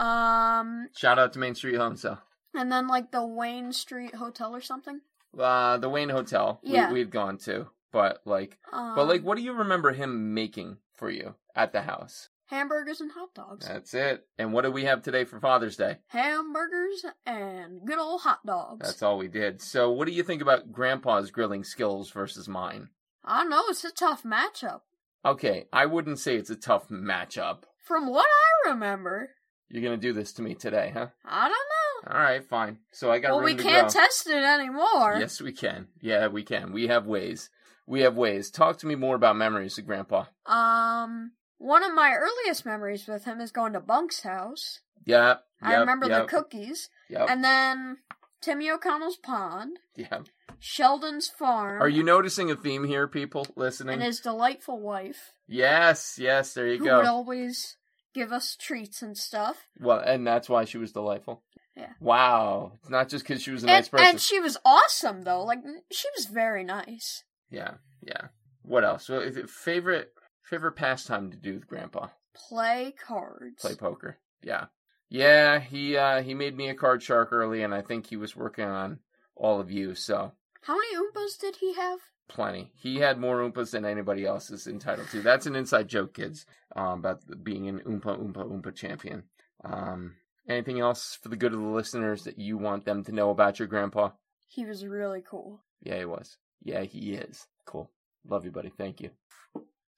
Um, 0.00 0.88
Shout 0.96 1.18
out 1.18 1.32
to 1.34 1.38
Main 1.38 1.54
Street 1.54 1.76
Honesdale. 1.76 2.18
And 2.54 2.72
then 2.72 2.88
like 2.88 3.10
the 3.12 3.24
Wayne 3.24 3.72
Street 3.72 4.14
Hotel 4.14 4.54
or 4.54 4.60
something. 4.60 5.00
Uh, 5.38 5.76
the 5.78 5.88
Wayne 5.88 6.08
Hotel. 6.08 6.58
Yeah. 6.62 6.88
We, 6.88 7.00
we'd 7.00 7.10
gone 7.10 7.38
to, 7.38 7.68
but 7.92 8.22
like, 8.24 8.58
Um, 8.72 8.94
but 8.94 9.06
like, 9.06 9.22
what 9.22 9.36
do 9.36 9.42
you 9.42 9.52
remember 9.52 9.92
him 9.92 10.32
making 10.34 10.78
for 10.94 11.10
you 11.10 11.34
at 11.54 11.72
the 11.72 11.82
house? 11.82 12.30
Hamburgers 12.46 13.00
and 13.00 13.12
hot 13.12 13.34
dogs. 13.34 13.66
That's 13.66 13.94
it. 13.94 14.24
And 14.38 14.52
what 14.52 14.64
do 14.64 14.70
we 14.70 14.84
have 14.84 15.02
today 15.02 15.24
for 15.24 15.38
Father's 15.40 15.76
Day? 15.76 15.98
Hamburgers 16.08 17.04
and 17.24 17.80
good 17.86 17.98
old 17.98 18.22
hot 18.22 18.44
dogs. 18.46 18.86
That's 18.86 19.02
all 19.02 19.18
we 19.18 19.28
did. 19.28 19.60
So, 19.62 19.90
what 19.90 20.06
do 20.06 20.12
you 20.14 20.22
think 20.22 20.42
about 20.42 20.72
Grandpa's 20.72 21.30
grilling 21.30 21.64
skills 21.64 22.10
versus 22.10 22.48
mine? 22.48 22.88
I 23.24 23.44
know 23.44 23.64
it's 23.68 23.84
a 23.84 23.90
tough 23.92 24.22
matchup. 24.22 24.80
Okay, 25.24 25.66
I 25.72 25.86
wouldn't 25.86 26.20
say 26.20 26.36
it's 26.36 26.50
a 26.50 26.56
tough 26.56 26.88
matchup. 26.88 27.64
From 27.82 28.08
what 28.08 28.26
I 28.66 28.70
remember, 28.70 29.30
You're 29.68 29.82
gonna 29.82 29.96
do 29.96 30.12
this 30.12 30.32
to 30.34 30.42
me 30.42 30.54
today, 30.54 30.92
huh? 30.94 31.08
I 31.24 31.48
don't 31.48 31.50
know. 31.50 32.14
All 32.14 32.22
right, 32.22 32.44
fine. 32.44 32.78
So 32.92 33.10
I 33.10 33.18
got 33.18 33.32
Well, 33.32 33.42
we 33.42 33.56
can't 33.56 33.90
grow. 33.92 34.02
test 34.02 34.28
it 34.28 34.44
anymore. 34.44 35.16
Yes, 35.18 35.40
we 35.40 35.52
can. 35.52 35.88
Yeah, 36.00 36.28
we 36.28 36.44
can. 36.44 36.72
We 36.72 36.86
have 36.86 37.06
ways. 37.06 37.50
We 37.88 38.02
have 38.02 38.16
ways. 38.16 38.50
Talk 38.50 38.78
to 38.78 38.86
me 38.86 38.94
more 38.94 39.16
about 39.16 39.36
memories 39.36 39.76
of 39.78 39.86
Grandpa. 39.86 40.26
Um, 40.44 41.32
one 41.58 41.82
of 41.84 41.94
my 41.94 42.12
earliest 42.14 42.64
memories 42.66 43.06
with 43.06 43.24
him 43.24 43.40
is 43.40 43.50
going 43.50 43.72
to 43.74 43.80
Bunk's 43.80 44.22
house. 44.22 44.80
Yep. 45.04 45.42
I 45.62 45.70
yep, 45.72 45.80
remember 45.80 46.08
yep, 46.08 46.22
the 46.22 46.28
cookies. 46.28 46.88
Yep. 47.08 47.26
And 47.30 47.42
then 47.44 47.98
Timmy 48.40 48.70
O'Connell's 48.70 49.16
pond, 49.16 49.78
Yeah. 49.96 50.20
Sheldon's 50.58 51.28
farm, 51.28 51.82
Are 51.82 51.88
you 51.88 52.02
noticing 52.02 52.50
a 52.50 52.56
theme 52.56 52.84
here, 52.84 53.06
people 53.06 53.46
listening? 53.56 53.94
and 53.94 54.02
his 54.02 54.20
delightful 54.20 54.80
wife, 54.80 55.32
Yes, 55.46 56.18
yes. 56.20 56.54
There 56.54 56.66
you 56.66 56.78
who 56.78 56.84
go. 56.86 56.96
would 56.98 57.06
always 57.06 57.76
give 58.14 58.32
us 58.32 58.56
treats 58.56 59.02
and 59.02 59.16
stuff. 59.16 59.66
Well, 59.78 59.98
and 60.00 60.26
that's 60.26 60.48
why 60.48 60.64
she 60.64 60.78
was 60.78 60.92
delightful. 60.92 61.42
Yeah. 61.76 61.92
Wow. 62.00 62.72
It's 62.80 62.88
not 62.90 63.08
just 63.10 63.24
because 63.26 63.42
she 63.42 63.50
was 63.50 63.62
a 63.62 63.66
nice 63.66 63.84
And, 63.84 63.90
person. 63.90 64.06
and 64.06 64.20
she 64.20 64.40
was 64.40 64.56
awesome, 64.64 65.22
though. 65.22 65.44
Like, 65.44 65.58
she 65.92 66.08
was 66.16 66.26
very 66.26 66.64
nice. 66.64 67.22
Yeah, 67.50 67.74
yeah. 68.02 68.28
What 68.62 68.82
else? 68.84 69.04
So, 69.06 69.20
if 69.20 69.36
it, 69.36 69.50
favorite 69.50 70.12
favorite 70.46 70.72
pastime 70.76 71.30
to 71.30 71.36
do 71.36 71.54
with 71.54 71.66
Grandpa? 71.66 72.08
Play 72.34 72.94
cards. 73.06 73.60
Play 73.60 73.74
poker. 73.74 74.18
Yeah, 74.42 74.66
yeah. 75.08 75.58
He 75.60 75.96
uh 75.96 76.22
he 76.22 76.34
made 76.34 76.56
me 76.56 76.68
a 76.68 76.74
card 76.74 77.02
shark 77.02 77.32
early, 77.32 77.62
and 77.62 77.74
I 77.74 77.82
think 77.82 78.06
he 78.06 78.16
was 78.16 78.36
working 78.36 78.64
on 78.66 78.98
all 79.34 79.60
of 79.60 79.70
you. 79.70 79.94
So 79.94 80.32
How 80.62 80.74
many 80.76 80.96
Oompas 80.96 81.38
did 81.40 81.56
he 81.56 81.74
have? 81.74 82.00
plenty. 82.28 82.72
He 82.74 82.96
had 82.96 83.18
more 83.20 83.38
oompas 83.38 83.70
than 83.70 83.84
anybody 83.84 84.26
else 84.26 84.50
is 84.50 84.66
entitled 84.66 85.08
to. 85.10 85.22
That's 85.22 85.46
an 85.46 85.54
inside 85.54 85.86
joke, 85.88 86.12
kids. 86.14 86.44
Um, 86.74 86.98
about 86.98 87.20
being 87.44 87.68
an 87.68 87.80
oompa 87.86 88.18
oompa 88.18 88.44
oompa 88.44 88.74
champion. 88.74 89.22
Um, 89.64 90.16
anything 90.48 90.80
else 90.80 91.18
for 91.22 91.28
the 91.28 91.36
good 91.36 91.54
of 91.54 91.60
the 91.60 91.66
listeners 91.66 92.24
that 92.24 92.38
you 92.38 92.58
want 92.58 92.84
them 92.84 93.04
to 93.04 93.12
know 93.12 93.30
about 93.30 93.58
your 93.60 93.68
grandpa? 93.68 94.10
He 94.48 94.64
was 94.64 94.84
really 94.84 95.22
cool. 95.28 95.60
Yeah, 95.82 95.98
he 95.98 96.04
was. 96.04 96.36
Yeah, 96.62 96.82
he 96.82 97.12
is. 97.14 97.46
Cool. 97.64 97.90
Love 98.28 98.44
you, 98.44 98.50
buddy. 98.50 98.72
Thank 98.76 99.00
you. 99.00 99.10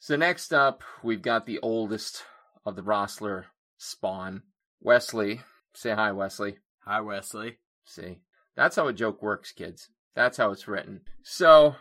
So 0.01 0.15
next 0.15 0.55
up, 0.55 0.83
we've 1.03 1.23
got 1.23 1.45
the 1.45 1.59
oldest 1.59 2.23
of 2.65 2.77
the 2.77 2.83
Rossler 2.83 3.45
spawn, 3.79 4.43
Wesley. 4.81 5.41
Say 5.75 5.91
hi, 5.91 6.13
Wesley. 6.13 6.59
Hi, 6.85 7.01
Wesley. 7.01 7.59
See, 7.85 8.21
that's 8.57 8.77
how 8.77 8.87
a 8.87 8.93
joke 8.93 9.23
works, 9.23 9.51
kids. 9.51 9.89
That's 10.15 10.37
how 10.37 10.53
it's 10.53 10.69
written. 10.69 11.01
So, 11.25 11.75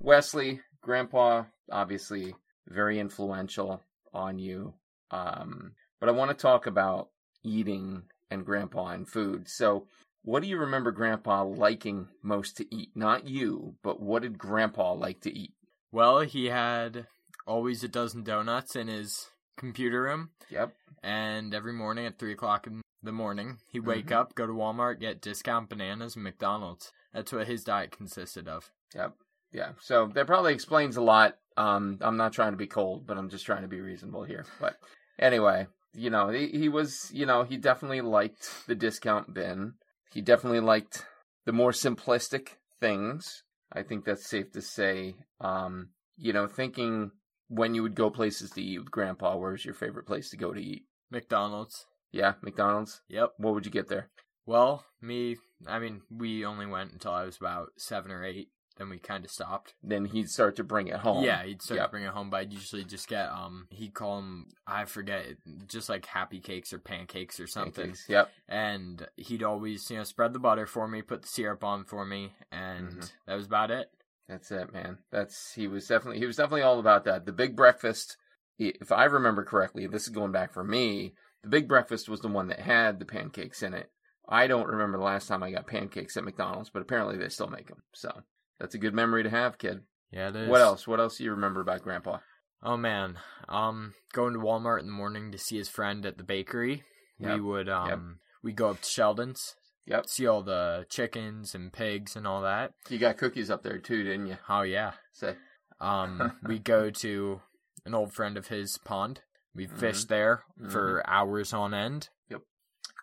Wesley, 0.00 0.60
Grandpa, 0.82 1.44
obviously 1.70 2.34
very 2.66 2.98
influential 2.98 3.82
on 4.12 4.38
you. 4.40 4.74
Um, 5.12 5.72
but 6.00 6.08
I 6.08 6.12
want 6.12 6.32
to 6.32 6.36
talk 6.36 6.66
about 6.66 7.10
eating 7.44 8.02
and 8.28 8.44
Grandpa 8.44 8.88
and 8.88 9.08
food. 9.08 9.48
So, 9.48 9.86
what 10.22 10.42
do 10.42 10.48
you 10.48 10.58
remember 10.58 10.90
Grandpa 10.90 11.44
liking 11.44 12.08
most 12.24 12.56
to 12.56 12.74
eat? 12.74 12.90
Not 12.96 13.28
you, 13.28 13.76
but 13.84 14.00
what 14.00 14.22
did 14.22 14.36
Grandpa 14.36 14.92
like 14.94 15.20
to 15.20 15.32
eat? 15.32 15.52
Well, 15.92 16.20
he 16.20 16.46
had 16.46 17.06
always 17.46 17.82
a 17.84 17.88
dozen 17.88 18.22
donuts 18.22 18.76
in 18.76 18.88
his 18.88 19.30
computer 19.56 20.02
room, 20.02 20.30
Yep. 20.50 20.74
and 21.02 21.54
every 21.54 21.72
morning 21.72 22.06
at 22.06 22.18
3 22.18 22.32
o'clock 22.32 22.66
in 22.66 22.82
the 23.02 23.12
morning, 23.12 23.58
he'd 23.70 23.80
wake 23.86 24.06
Mhm. 24.08 24.16
up, 24.16 24.34
go 24.34 24.46
to 24.46 24.52
Walmart, 24.52 25.00
get 25.00 25.20
discount 25.20 25.68
bananas 25.70 26.14
and 26.16 26.24
McDonald's. 26.24 26.92
That's 27.12 27.32
what 27.32 27.46
his 27.46 27.64
diet 27.64 27.90
consisted 27.92 28.48
of. 28.48 28.70
Yep. 28.94 29.16
Yeah. 29.52 29.72
So 29.80 30.08
that 30.08 30.26
probably 30.26 30.52
explains 30.52 30.96
a 30.96 31.02
lot. 31.02 31.38
Um, 31.56 31.98
I'm 32.02 32.16
not 32.16 32.32
trying 32.32 32.52
to 32.52 32.56
be 32.58 32.66
cold, 32.66 33.06
but 33.06 33.16
I'm 33.16 33.30
just 33.30 33.46
trying 33.46 33.62
to 33.62 33.68
be 33.68 33.80
reasonable 33.80 34.24
here. 34.24 34.44
But 34.60 34.78
anyway, 35.18 35.68
you 35.94 36.10
know, 36.10 36.28
he, 36.28 36.48
he 36.48 36.68
was, 36.68 37.10
you 37.14 37.24
know, 37.24 37.44
he 37.44 37.56
definitely 37.56 38.02
liked 38.02 38.66
the 38.66 38.74
discount 38.74 39.32
bin. 39.32 39.74
He 40.12 40.20
definitely 40.20 40.60
liked 40.60 41.06
the 41.46 41.52
more 41.52 41.70
simplistic 41.70 42.56
things. 42.80 43.42
I 43.72 43.82
think 43.82 44.04
that's 44.04 44.28
safe 44.28 44.52
to 44.52 44.60
say. 44.60 45.16
Um, 45.40 45.90
you 46.16 46.32
know, 46.32 46.46
thinking 46.46 47.12
when 47.48 47.74
you 47.74 47.82
would 47.82 47.94
go 47.94 48.10
places 48.10 48.50
to 48.50 48.62
eat 48.62 48.78
with 48.78 48.90
Grandpa, 48.90 49.36
where's 49.36 49.64
your 49.64 49.74
favorite 49.74 50.06
place 50.06 50.30
to 50.30 50.36
go 50.36 50.52
to 50.52 50.60
eat? 50.60 50.84
McDonald's. 51.10 51.86
Yeah, 52.12 52.34
McDonald's. 52.42 53.00
Yep. 53.08 53.32
What 53.38 53.54
would 53.54 53.64
you 53.66 53.72
get 53.72 53.88
there? 53.88 54.08
Well, 54.46 54.84
me, 55.00 55.36
I 55.66 55.78
mean, 55.78 56.02
we 56.10 56.44
only 56.44 56.66
went 56.66 56.92
until 56.92 57.12
I 57.12 57.24
was 57.24 57.36
about 57.36 57.70
seven 57.76 58.10
or 58.10 58.24
eight. 58.24 58.48
Then 58.78 58.90
we 58.90 58.98
kind 58.98 59.24
of 59.24 59.30
stopped. 59.30 59.72
Then 59.82 60.04
he'd 60.04 60.28
start 60.28 60.56
to 60.56 60.64
bring 60.64 60.88
it 60.88 60.96
home. 60.96 61.24
Yeah, 61.24 61.42
he'd 61.44 61.62
start 61.62 61.78
Yep. 61.78 61.86
to 61.86 61.90
bring 61.90 62.04
it 62.04 62.10
home, 62.10 62.28
but 62.28 62.36
I'd 62.40 62.52
usually 62.52 62.84
just 62.84 63.08
get 63.08 63.30
um, 63.30 63.68
he'd 63.70 63.94
call 63.94 64.16
them 64.16 64.48
I 64.66 64.84
forget, 64.84 65.24
just 65.66 65.88
like 65.88 66.04
happy 66.04 66.40
cakes 66.40 66.74
or 66.74 66.78
pancakes 66.78 67.40
or 67.40 67.46
something. 67.46 67.72
Pancakes. 67.86 68.04
Yep. 68.06 68.30
And 68.48 69.08
he'd 69.16 69.42
always, 69.42 69.90
you 69.90 69.96
know, 69.96 70.04
spread 70.04 70.34
the 70.34 70.38
butter 70.38 70.66
for 70.66 70.86
me, 70.86 71.00
put 71.00 71.22
the 71.22 71.28
syrup 71.28 71.64
on 71.64 71.84
for 71.84 72.04
me, 72.04 72.34
and 72.52 72.88
Mhm. 72.98 73.12
that 73.26 73.34
was 73.34 73.46
about 73.46 73.70
it. 73.70 73.90
That's 74.28 74.50
it, 74.50 74.72
man. 74.72 74.98
That's 75.12 75.52
he 75.54 75.68
was 75.68 75.86
definitely 75.86 76.18
he 76.18 76.26
was 76.26 76.36
definitely 76.36 76.62
all 76.62 76.80
about 76.80 77.04
that. 77.04 77.26
The 77.26 77.32
big 77.32 77.54
breakfast, 77.54 78.16
if 78.58 78.90
I 78.90 79.04
remember 79.04 79.44
correctly, 79.44 79.86
this 79.86 80.02
is 80.02 80.08
going 80.08 80.32
back 80.32 80.52
for 80.52 80.64
me. 80.64 81.14
The 81.42 81.48
big 81.48 81.68
breakfast 81.68 82.08
was 82.08 82.20
the 82.20 82.28
one 82.28 82.48
that 82.48 82.60
had 82.60 82.98
the 82.98 83.04
pancakes 83.04 83.62
in 83.62 83.72
it. 83.72 83.90
I 84.28 84.48
don't 84.48 84.66
remember 84.66 84.98
the 84.98 85.04
last 85.04 85.28
time 85.28 85.42
I 85.42 85.52
got 85.52 85.68
pancakes 85.68 86.16
at 86.16 86.24
McDonald's, 86.24 86.70
but 86.70 86.82
apparently 86.82 87.16
they 87.16 87.28
still 87.28 87.46
make 87.46 87.68
them. 87.68 87.82
So 87.94 88.10
that's 88.58 88.74
a 88.74 88.78
good 88.78 88.94
memory 88.94 89.22
to 89.22 89.30
have, 89.30 89.58
kid. 89.58 89.82
Yeah, 90.10 90.30
it 90.30 90.36
is. 90.36 90.48
What 90.48 90.60
else? 90.60 90.88
What 90.88 90.98
else 90.98 91.18
do 91.18 91.24
you 91.24 91.30
remember 91.30 91.60
about 91.60 91.82
Grandpa? 91.82 92.18
Oh 92.62 92.76
man, 92.76 93.18
um, 93.48 93.94
going 94.12 94.32
to 94.32 94.40
Walmart 94.40 94.80
in 94.80 94.86
the 94.86 94.92
morning 94.92 95.30
to 95.30 95.38
see 95.38 95.56
his 95.56 95.68
friend 95.68 96.04
at 96.04 96.18
the 96.18 96.24
bakery. 96.24 96.82
Yep. 97.20 97.34
We 97.34 97.40
would 97.40 97.68
um, 97.68 98.18
we 98.42 98.52
go 98.52 98.70
up 98.70 98.80
to 98.80 98.88
Sheldon's, 98.88 99.54
Yep. 99.86 100.08
see 100.08 100.26
all 100.26 100.42
the 100.42 100.84
chickens 100.88 101.54
and 101.54 101.72
pigs 101.72 102.16
and 102.16 102.26
all 102.26 102.42
that. 102.42 102.72
You 102.88 102.98
got 102.98 103.18
cookies 103.18 103.50
up 103.50 103.62
there 103.62 103.78
too, 103.78 104.02
didn't 104.02 104.26
you? 104.26 104.38
Oh 104.48 104.62
yeah. 104.62 104.92
So 105.12 105.34
Um, 105.80 106.38
we 106.42 106.58
go 106.58 106.90
to 106.90 107.40
an 107.84 107.94
old 107.94 108.12
friend 108.12 108.36
of 108.36 108.48
his 108.48 108.78
pond. 108.78 109.20
We 109.54 109.66
Mhm. 109.66 109.78
fish 109.78 110.04
there 110.04 110.42
for 110.70 111.02
hours 111.08 111.52
on 111.52 111.72
end. 111.74 112.08
Yep. 112.28 112.42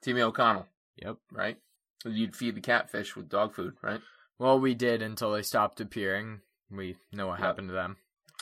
Timmy 0.03 0.21
O'Connell, 0.21 0.67
Yep. 0.97 1.17
right? 1.31 1.57
You'd 2.05 2.35
feed 2.35 2.55
the 2.55 2.61
catfish 2.61 3.15
with 3.15 3.29
dog 3.29 3.53
food, 3.55 3.77
right? 3.81 4.01
Well, 4.37 4.59
we 4.59 4.73
did 4.75 5.01
until 5.01 5.31
they 5.31 5.41
stopped 5.43 5.79
appearing. 5.79 6.41
We 6.69 6.97
know 7.11 7.27
what 7.27 7.39
Yep. 7.39 7.47
happened 7.47 7.69
to 7.69 7.73
them. 7.73 7.97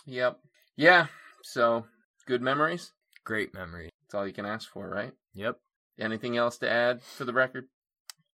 Yep. 0.06 0.40
Yeah. 0.76 1.08
So 1.44 1.88
good 2.26 2.42
memories. 2.42 2.94
Great 3.24 3.54
memory. 3.54 3.92
That's 4.02 4.16
all 4.16 4.26
you 4.26 4.34
can 4.34 4.46
ask 4.46 4.70
for, 4.70 4.90
right? 4.90 5.14
Yep. 5.34 5.60
Anything 6.00 6.38
else 6.38 6.58
to 6.60 6.70
add 6.70 7.04
for 7.04 7.24
the 7.26 7.34
record? 7.34 7.68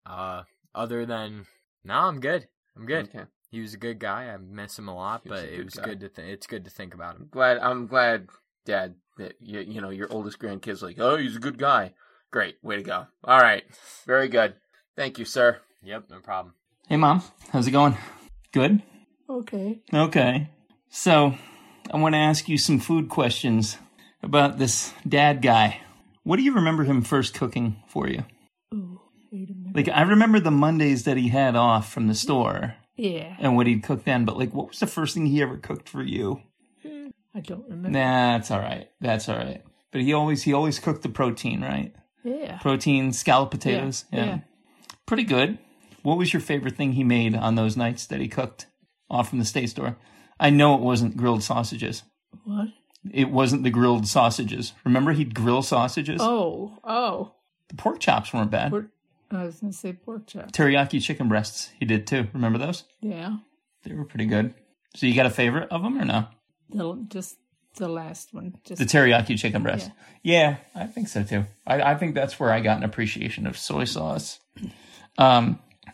Uh, 0.06 0.42
other 0.75 1.04
than 1.06 1.46
no, 1.84 1.94
I'm 1.94 2.20
good. 2.20 2.46
I'm 2.76 2.86
good. 2.86 3.08
Okay. 3.08 3.25
He 3.50 3.60
was 3.60 3.75
a 3.75 3.78
good 3.78 3.98
guy. 3.98 4.25
I 4.26 4.36
miss 4.36 4.78
him 4.78 4.88
a 4.88 4.94
lot, 4.94 5.22
He 5.25 5.28
but 5.30 5.44
a 5.44 5.52
it 5.52 5.56
good 5.56 5.64
was 5.66 5.75
guy. 5.75 5.84
good 5.84 6.00
to 6.00 6.08
th- 6.08 6.28
it's 6.28 6.46
good 6.46 6.64
to 6.64 6.70
think 6.70 6.94
about 6.94 7.16
him. 7.16 7.28
Glad 7.30 7.58
I'm 7.58 7.86
glad, 7.86 8.28
Dad, 8.64 8.94
that 9.18 9.34
you 9.40 9.60
you 9.60 9.80
know 9.80 9.90
your 9.90 10.12
oldest 10.12 10.38
grandkid's 10.38 10.82
like, 10.82 10.98
oh, 10.98 11.16
he's 11.16 11.36
a 11.36 11.40
good 11.40 11.58
guy. 11.58 11.94
Great, 12.30 12.56
way 12.62 12.76
to 12.76 12.82
go. 12.82 13.06
All 13.25 13.40
right, 13.40 13.64
very 14.06 14.28
good. 14.28 14.54
Thank 14.96 15.18
you, 15.18 15.25
sir. 15.25 15.58
Yep, 15.82 16.04
no 16.10 16.20
problem. 16.20 16.54
Hey, 16.88 16.96
Mom. 16.96 17.22
How's 17.52 17.66
it 17.66 17.70
going? 17.72 17.96
Good? 18.52 18.82
Okay. 19.28 19.80
Okay. 19.92 20.50
So, 20.88 21.34
I 21.90 21.96
want 21.96 22.14
to 22.14 22.18
ask 22.18 22.48
you 22.48 22.58
some 22.58 22.78
food 22.80 23.08
questions 23.08 23.76
about 24.22 24.58
this 24.58 24.92
dad 25.08 25.42
guy. 25.42 25.80
What 26.25 26.36
do 26.36 26.42
you 26.42 26.54
remember 26.54 26.84
him 26.84 27.02
first 27.02 27.34
cooking 27.34 27.76
for 27.88 28.08
you? 28.08 28.25
Oh, 28.75 28.76
wait 28.76 28.80
a 28.80 28.86
minute. 28.86 29.00
Like, 29.75 29.88
I 29.88 30.02
remember 30.02 30.40
the 30.40 30.50
Mondays 30.50 31.05
that 31.05 31.16
he 31.16 31.28
had 31.28 31.57
off 31.57 31.93
from 31.93 32.07
the 32.07 32.14
store 32.14 32.75
yeah. 32.97 33.37
and 33.38 33.57
what 33.57 33.66
he'd 33.66 33.83
cook 33.83 34.05
then, 34.05 34.25
but 34.25 34.38
like, 34.38 34.55
what 34.55 34.69
was 34.69 34.81
the 34.81 34.87
first 34.87 35.14
thing 35.14 35.26
he 35.26 35.43
ever 35.43 35.57
cooked 35.57 35.88
for 35.88 36.02
you? 36.02 36.43
Hmm. 36.83 37.09
I 37.35 37.40
don't 37.40 37.64
remember. 37.64 37.90
Nah, 37.90 38.38
that's 38.38 38.50
all 38.50 38.61
right. 38.61 38.90
That's 39.00 39.28
all 39.28 39.37
right. 39.37 39.62
But 39.93 40.00
he 40.00 40.12
always 40.12 40.43
he 40.43 40.52
always 40.52 40.78
cooked 40.78 41.02
the 41.02 41.09
protein, 41.09 41.61
right? 41.62 41.95
Yeah. 42.25 42.59
Protein, 42.59 43.12
scalloped 43.12 43.52
potatoes. 43.52 44.05
Yeah, 44.12 44.25
yeah. 44.25 44.38
Pretty 45.07 45.25
good. 45.25 45.59
What 46.02 46.19
was 46.19 46.33
your 46.33 46.40
favorite 46.40 46.76
thing 46.76 46.93
he 46.93 47.05
made 47.05 47.35
on 47.35 47.55
those 47.55 47.76
nights 47.76 48.07
that 48.07 48.21
he 48.21 48.28
cooked 48.28 48.66
off 49.11 49.31
from 49.31 49.38
the 49.38 49.45
state 49.45 49.71
store? 49.71 49.97
I 50.38 50.50
know 50.50 50.75
it 50.75 50.81
wasn't 50.81 51.16
grilled 51.16 51.43
sausages. 51.43 52.02
What? 52.45 52.69
It 53.12 53.31
wasn't 53.31 53.62
the 53.62 53.71
grilled 53.71 54.07
sausages. 54.07 54.73
Remember 54.85 55.12
he'd 55.12 55.35
grill 55.35 55.62
sausages? 55.62 56.21
Oh, 56.21 56.78
oh. 56.85 57.33
The 57.69 57.76
pork 57.76 58.00
chops 58.00 58.33
weren't 58.33 58.50
bad. 58.50 58.73
I 59.30 59.45
was 59.45 59.61
gonna 59.61 59.73
say 59.73 59.92
pork 59.92 60.26
chop. 60.26 60.52
Teriyaki 60.52 61.02
chicken 61.02 61.28
breasts. 61.28 61.71
He 61.78 61.85
did 61.87 62.06
too. 62.06 62.26
Remember 62.33 62.59
those? 62.59 62.85
Yeah, 63.00 63.37
They 63.85 63.95
were 63.95 64.04
pretty 64.04 64.26
good. 64.26 64.54
So 64.95 65.06
you 65.06 65.14
got 65.14 65.26
a 65.26 65.30
favorite 65.30 65.68
of 65.71 65.83
them 65.83 65.99
or 66.00 66.04
no? 66.04 66.26
the 66.71 67.04
just 67.09 67.37
the 67.76 67.88
last 67.88 68.33
one. 68.33 68.56
Just 68.64 68.78
The 68.78 68.87
teriyaki 68.87 69.38
chicken 69.38 69.62
breast. 69.62 69.90
Yeah, 70.23 70.56
I 70.75 70.87
think 70.87 71.09
so 71.09 71.23
too. 71.23 71.45
I, 71.66 71.83
I 71.83 71.95
think 71.97 72.14
that's 72.14 72.40
where 72.40 72.50
I 72.50 72.61
got 72.61 72.78
an 72.78 72.85
appreciation 72.85 73.47
of 73.47 73.59
soy 73.59 73.85
sauce. 73.85 74.38
Um, 75.18 75.59
do 75.85 75.92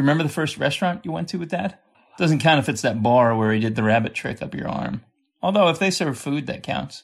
you 0.00 0.02
remember 0.02 0.22
the 0.24 0.28
first 0.30 0.56
restaurant 0.58 1.04
you 1.04 1.12
went 1.12 1.28
to 1.28 1.38
with 1.38 1.50
Dad? 1.50 1.78
Doesn't 2.16 2.38
count 2.40 2.60
if 2.60 2.68
it's 2.68 2.82
that 2.82 3.02
bar 3.02 3.36
where 3.36 3.52
he 3.52 3.60
did 3.60 3.74
the 3.76 3.82
rabbit 3.82 4.14
trick 4.14 4.40
up 4.40 4.54
your 4.54 4.68
arm. 4.68 5.02
Although 5.42 5.68
if 5.68 5.78
they 5.78 5.90
serve 5.90 6.16
food, 6.18 6.46
that 6.46 6.62
counts. 6.62 7.02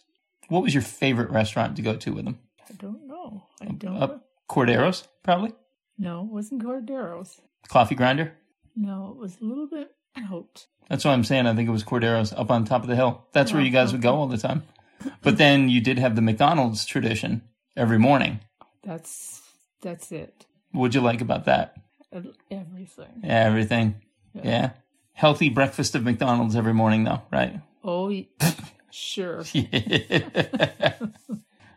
What 0.48 0.62
was 0.62 0.72
your 0.72 0.82
favorite 0.82 1.30
restaurant 1.30 1.76
to 1.76 1.82
go 1.82 1.96
to 1.96 2.12
with 2.12 2.26
him? 2.26 2.38
I 2.68 2.72
don't 2.74 3.06
know. 3.06 3.44
I 3.60 3.66
don't. 3.66 4.02
Uh, 4.02 4.18
Corderos, 4.50 5.06
probably. 5.22 5.52
no, 5.96 6.22
it 6.24 6.32
wasn't 6.32 6.62
Corderos. 6.64 7.38
Coffee 7.68 7.94
grinder. 7.94 8.32
No, 8.74 9.10
it 9.10 9.16
was 9.16 9.36
a 9.40 9.44
little 9.44 9.68
bit 9.68 9.92
out. 10.16 10.66
That's 10.88 11.04
what 11.04 11.12
I'm 11.12 11.22
saying. 11.24 11.46
I 11.46 11.54
think 11.54 11.68
it 11.68 11.72
was 11.72 11.84
Corderos 11.84 12.36
up 12.36 12.50
on 12.50 12.64
top 12.64 12.82
of 12.82 12.88
the 12.88 12.96
hill. 12.96 13.24
That's 13.32 13.52
where 13.52 13.62
you 13.62 13.70
guys 13.70 13.92
would 13.92 14.02
go 14.02 14.14
all 14.16 14.26
the 14.26 14.38
time. 14.38 14.64
But 15.22 15.38
then 15.38 15.70
you 15.70 15.80
did 15.80 15.98
have 15.98 16.14
the 16.14 16.20
McDonald's 16.20 16.84
tradition 16.84 17.40
every 17.74 17.98
morning. 17.98 18.40
That's 18.82 19.40
that's 19.80 20.12
it. 20.12 20.44
What'd 20.72 20.94
you 20.94 21.00
like 21.00 21.22
about 21.22 21.46
that? 21.46 21.74
Ev- 22.12 22.34
Everything. 22.50 23.22
Yeah, 23.24 23.44
everything. 23.46 23.94
Yeah. 24.34 24.72
Healthy 25.14 25.48
breakfast 25.48 25.94
of 25.94 26.04
McDonald's 26.04 26.54
every 26.54 26.74
morning, 26.74 27.04
though, 27.04 27.22
right? 27.32 27.60
Oh, 27.82 28.12
sure. 28.90 29.42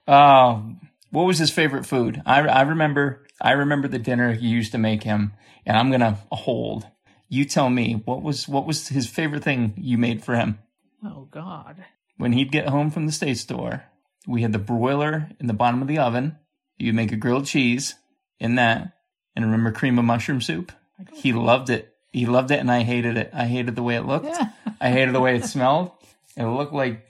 oh, 0.08 0.76
what 1.14 1.26
was 1.26 1.38
his 1.38 1.52
favorite 1.52 1.86
food? 1.86 2.22
I, 2.26 2.42
I 2.42 2.62
remember. 2.64 3.26
I 3.42 3.52
remember 3.52 3.88
the 3.88 4.00
dinner 4.00 4.32
you 4.32 4.50
used 4.50 4.72
to 4.74 4.78
make 4.78 5.04
him, 5.04 5.34
and 5.66 5.78
I'm 5.78 5.92
gonna 5.92 6.20
hold. 6.32 6.86
You 7.30 7.46
tell 7.46 7.70
me 7.70 8.02
what 8.06 8.22
was 8.22 8.48
what 8.48 8.66
was 8.66 8.88
his 8.90 9.08
favorite 9.08 9.44
thing 9.44 9.74
you 9.78 9.98
made 9.98 10.24
for 10.24 10.36
him 10.36 10.60
Oh 11.04 11.28
God. 11.32 11.84
when 12.18 12.34
he'd 12.34 12.52
get 12.52 12.70
home 12.70 12.92
from 12.92 13.06
the 13.06 13.12
state 13.12 13.38
store. 13.38 13.84
We 14.28 14.42
had 14.44 14.54
the 14.54 14.60
broiler 14.60 15.30
in 15.40 15.48
the 15.48 15.54
bottom 15.54 15.82
of 15.82 15.88
the 15.88 15.98
oven. 15.98 16.38
You'd 16.78 16.96
make 16.96 17.12
a 17.12 17.18
grilled 17.18 17.46
cheese 17.46 17.96
in 18.40 18.56
that, 18.56 18.94
and 19.36 19.46
remember 19.46 19.72
cream 19.72 19.98
of 20.00 20.06
mushroom 20.06 20.42
soup. 20.42 20.72
He 21.14 21.34
loved 21.34 21.70
it. 21.70 21.94
He 22.12 22.26
loved 22.28 22.52
it, 22.52 22.60
and 22.60 22.72
I 22.72 22.84
hated 22.84 23.18
it. 23.18 23.32
I 23.34 23.46
hated 23.46 23.76
the 23.76 23.84
way 23.84 23.96
it 23.96 24.06
looked. 24.06 24.36
I 24.80 24.92
hated 24.92 25.14
the 25.16 25.20
way 25.22 25.36
it 25.36 25.46
smelled. 25.46 25.92
It 26.38 26.46
looked 26.46 26.74
like 26.74 27.06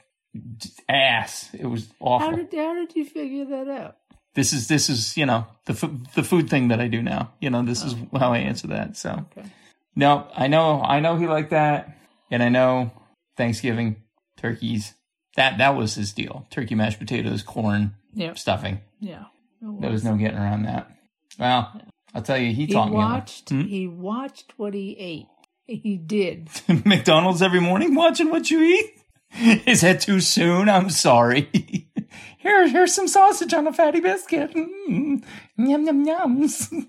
ass. 0.89 1.49
It 1.53 1.65
was 1.65 1.87
awful. 1.99 2.29
How 2.29 2.35
did 2.35 2.53
how 2.53 2.73
did 2.73 2.95
you 2.95 3.05
figure 3.05 3.45
that 3.45 3.67
out? 3.67 3.97
this 4.35 4.51
is 4.51 4.67
this 4.67 4.89
is 4.89 5.15
you 5.15 5.25
know 5.25 5.45
the 5.65 5.73
fu- 5.73 5.99
the 6.15 6.23
food 6.23 6.49
thing 6.49 6.69
that 6.69 6.79
I 6.81 6.87
do 6.87 7.01
now. 7.01 7.31
You 7.39 7.49
know 7.49 7.63
this 7.63 7.83
is 7.83 7.95
how 8.17 8.33
I 8.33 8.39
answer 8.39 8.67
that. 8.67 8.97
So 8.97 9.25
Okay. 9.37 9.47
no, 9.95 10.27
I 10.35 10.47
know 10.47 10.81
I 10.81 10.99
know 10.99 11.15
he 11.17 11.27
liked 11.27 11.51
that, 11.51 11.97
and 12.31 12.41
I 12.41 12.49
know 12.49 12.91
Thanksgiving 13.37 13.97
turkeys. 14.37 14.93
That 15.35 15.57
that 15.59 15.75
was 15.75 15.95
his 15.95 16.13
deal: 16.13 16.45
turkey 16.49 16.75
mashed 16.75 16.99
potatoes, 16.99 17.43
corn, 17.43 17.95
Yep. 18.13 18.37
stuffing. 18.37 18.79
Yeah. 18.99 19.25
It 19.61 19.81
There 19.81 19.91
was 19.91 20.03
no 20.03 20.15
getting 20.15 20.37
around 20.37 20.63
that. 20.63 20.91
Well, 21.39 21.81
I'll 22.13 22.21
tell 22.21 22.37
you, 22.37 22.47
he 22.53 22.65
He 22.65 22.73
taught 22.73 22.91
watched. 22.91 23.51
me. 23.51 23.57
a 23.57 23.61
lot. 23.61 23.69
He 23.69 23.87
watched 23.87 24.53
what 24.57 24.73
he 24.73 24.95
ate. 24.99 25.27
He 25.65 25.95
did. 25.97 26.49
Hmm? 26.67 26.79
McDonald's 26.85 27.41
every 27.41 27.61
morning, 27.61 27.95
watching 27.95 28.29
what 28.29 28.51
you 28.51 28.61
eat. 28.61 28.91
Is 29.65 29.81
that 29.81 30.01
too 30.01 30.19
soon? 30.19 30.69
I'm 30.69 30.89
sorry. 30.89 31.49
Here, 32.37 32.67
here's 32.67 32.93
some 32.93 33.07
sausage 33.07 33.53
on 33.53 33.67
a 33.67 33.73
fatty 33.73 34.01
biscuit. 34.01 34.53
Mm. 34.53 35.23
Yum 35.55 35.85
yum 35.85 36.05
yums. 36.05 36.87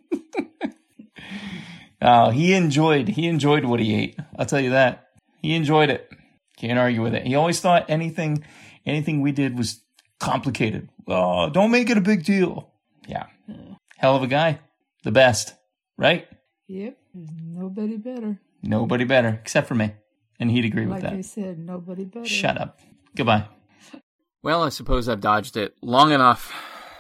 oh, 2.02 2.30
he 2.30 2.54
enjoyed. 2.54 3.07
He 3.07 3.28
enjoyed 3.28 3.64
what 3.64 3.78
he 3.78 3.94
ate. 3.94 4.18
I'll 4.37 4.46
tell 4.46 4.59
you 4.59 4.70
that. 4.70 5.11
He 5.40 5.54
enjoyed 5.54 5.90
it. 5.90 6.11
Can't 6.57 6.76
argue 6.76 7.02
with 7.02 7.14
it. 7.14 7.24
He 7.24 7.37
always 7.37 7.61
thought 7.61 7.87
anything, 7.88 8.44
anything 8.85 9.20
we 9.20 9.30
did 9.30 9.57
was 9.57 9.80
complicated. 10.18 10.88
Oh, 11.07 11.48
don't 11.50 11.70
make 11.70 11.88
it 11.88 11.98
a 11.98 12.00
big 12.00 12.24
deal. 12.24 12.72
Yeah, 13.07 13.26
hell 13.96 14.16
of 14.16 14.24
a 14.24 14.26
guy. 14.26 14.59
The 15.04 15.12
best, 15.12 15.54
right? 15.96 16.26
Yep. 16.66 16.96
There's 17.14 17.28
nobody 17.40 17.96
better. 17.96 18.40
Nobody 18.61 19.04
better 19.04 19.38
except 19.40 19.68
for 19.68 19.76
me, 19.76 19.92
and 20.40 20.51
he'd 20.51 20.64
agree 20.64 20.87
with 20.87 21.03
Like 21.03 21.12
that. 21.12 21.25
Said, 21.25 21.59
nobody 21.59 22.05
better. 22.05 22.27
Shut 22.27 22.61
up. 22.61 22.81
Goodbye. 23.16 23.47
Well, 24.42 24.62
I 24.62 24.68
suppose 24.68 25.09
I've 25.09 25.20
dodged 25.20 25.57
it 25.57 25.75
long 25.81 26.12
enough 26.12 26.53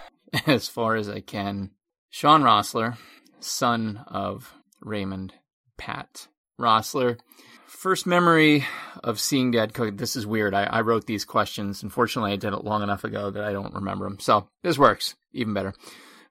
as 0.46 0.68
far 0.68 0.96
as 0.96 1.08
I 1.08 1.20
can. 1.20 1.70
Sean 2.10 2.42
Rossler, 2.42 2.96
son 3.40 4.04
of 4.06 4.54
Raymond 4.80 5.34
Pat 5.76 6.28
Rossler. 6.60 7.18
First 7.66 8.06
memory 8.06 8.64
of 9.02 9.20
seeing 9.20 9.50
Dad 9.50 9.74
cook. 9.74 9.98
This 9.98 10.16
is 10.16 10.26
weird. 10.26 10.54
I, 10.54 10.64
I 10.64 10.80
wrote 10.80 11.06
these 11.06 11.24
questions. 11.26 11.82
Unfortunately, 11.82 12.32
I 12.32 12.36
did 12.36 12.54
it 12.54 12.64
long 12.64 12.82
enough 12.82 13.04
ago 13.04 13.30
that 13.30 13.44
I 13.44 13.52
don't 13.52 13.74
remember 13.74 14.06
them. 14.06 14.18
So 14.20 14.48
this 14.62 14.78
works 14.78 15.16
even 15.32 15.52
better. 15.52 15.74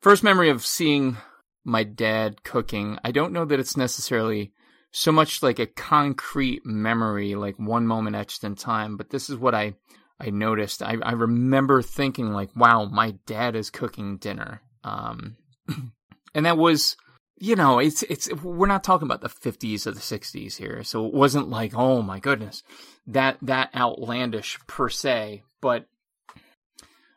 First 0.01 0.23
memory 0.23 0.49
of 0.49 0.65
seeing 0.65 1.17
my 1.63 1.83
dad 1.83 2.43
cooking. 2.43 2.97
I 3.03 3.11
don't 3.11 3.33
know 3.33 3.45
that 3.45 3.59
it's 3.59 3.77
necessarily 3.77 4.51
so 4.93 5.11
much 5.11 5.43
like 5.43 5.59
a 5.59 5.65
concrete 5.65 6.65
memory, 6.65 7.35
like 7.35 7.57
one 7.57 7.85
moment 7.85 8.15
etched 8.15 8.43
in 8.43 8.55
time, 8.55 8.95
but 8.95 9.09
this 9.09 9.29
is 9.29 9.35
what 9.35 9.53
I 9.53 9.75
I 10.19 10.29
noticed. 10.29 10.81
I, 10.81 10.97
I 11.03 11.11
remember 11.13 11.81
thinking 11.81 12.31
like, 12.31 12.55
wow, 12.55 12.85
my 12.85 13.15
dad 13.25 13.55
is 13.55 13.69
cooking 13.69 14.17
dinner. 14.17 14.61
Um, 14.83 15.35
and 16.35 16.45
that 16.45 16.57
was, 16.57 16.95
you 17.37 17.55
know, 17.55 17.79
it's, 17.79 18.03
it's, 18.03 18.31
we're 18.35 18.67
not 18.67 18.83
talking 18.83 19.07
about 19.07 19.21
the 19.21 19.29
50s 19.29 19.85
or 19.85 19.91
the 19.91 19.99
60s 19.99 20.55
here. 20.57 20.83
So 20.83 21.05
it 21.05 21.13
wasn't 21.13 21.49
like, 21.49 21.73
oh 21.75 22.01
my 22.01 22.19
goodness, 22.19 22.63
that, 23.07 23.37
that 23.41 23.75
outlandish 23.75 24.59
per 24.67 24.87
se. 24.87 25.43
But 25.59 25.87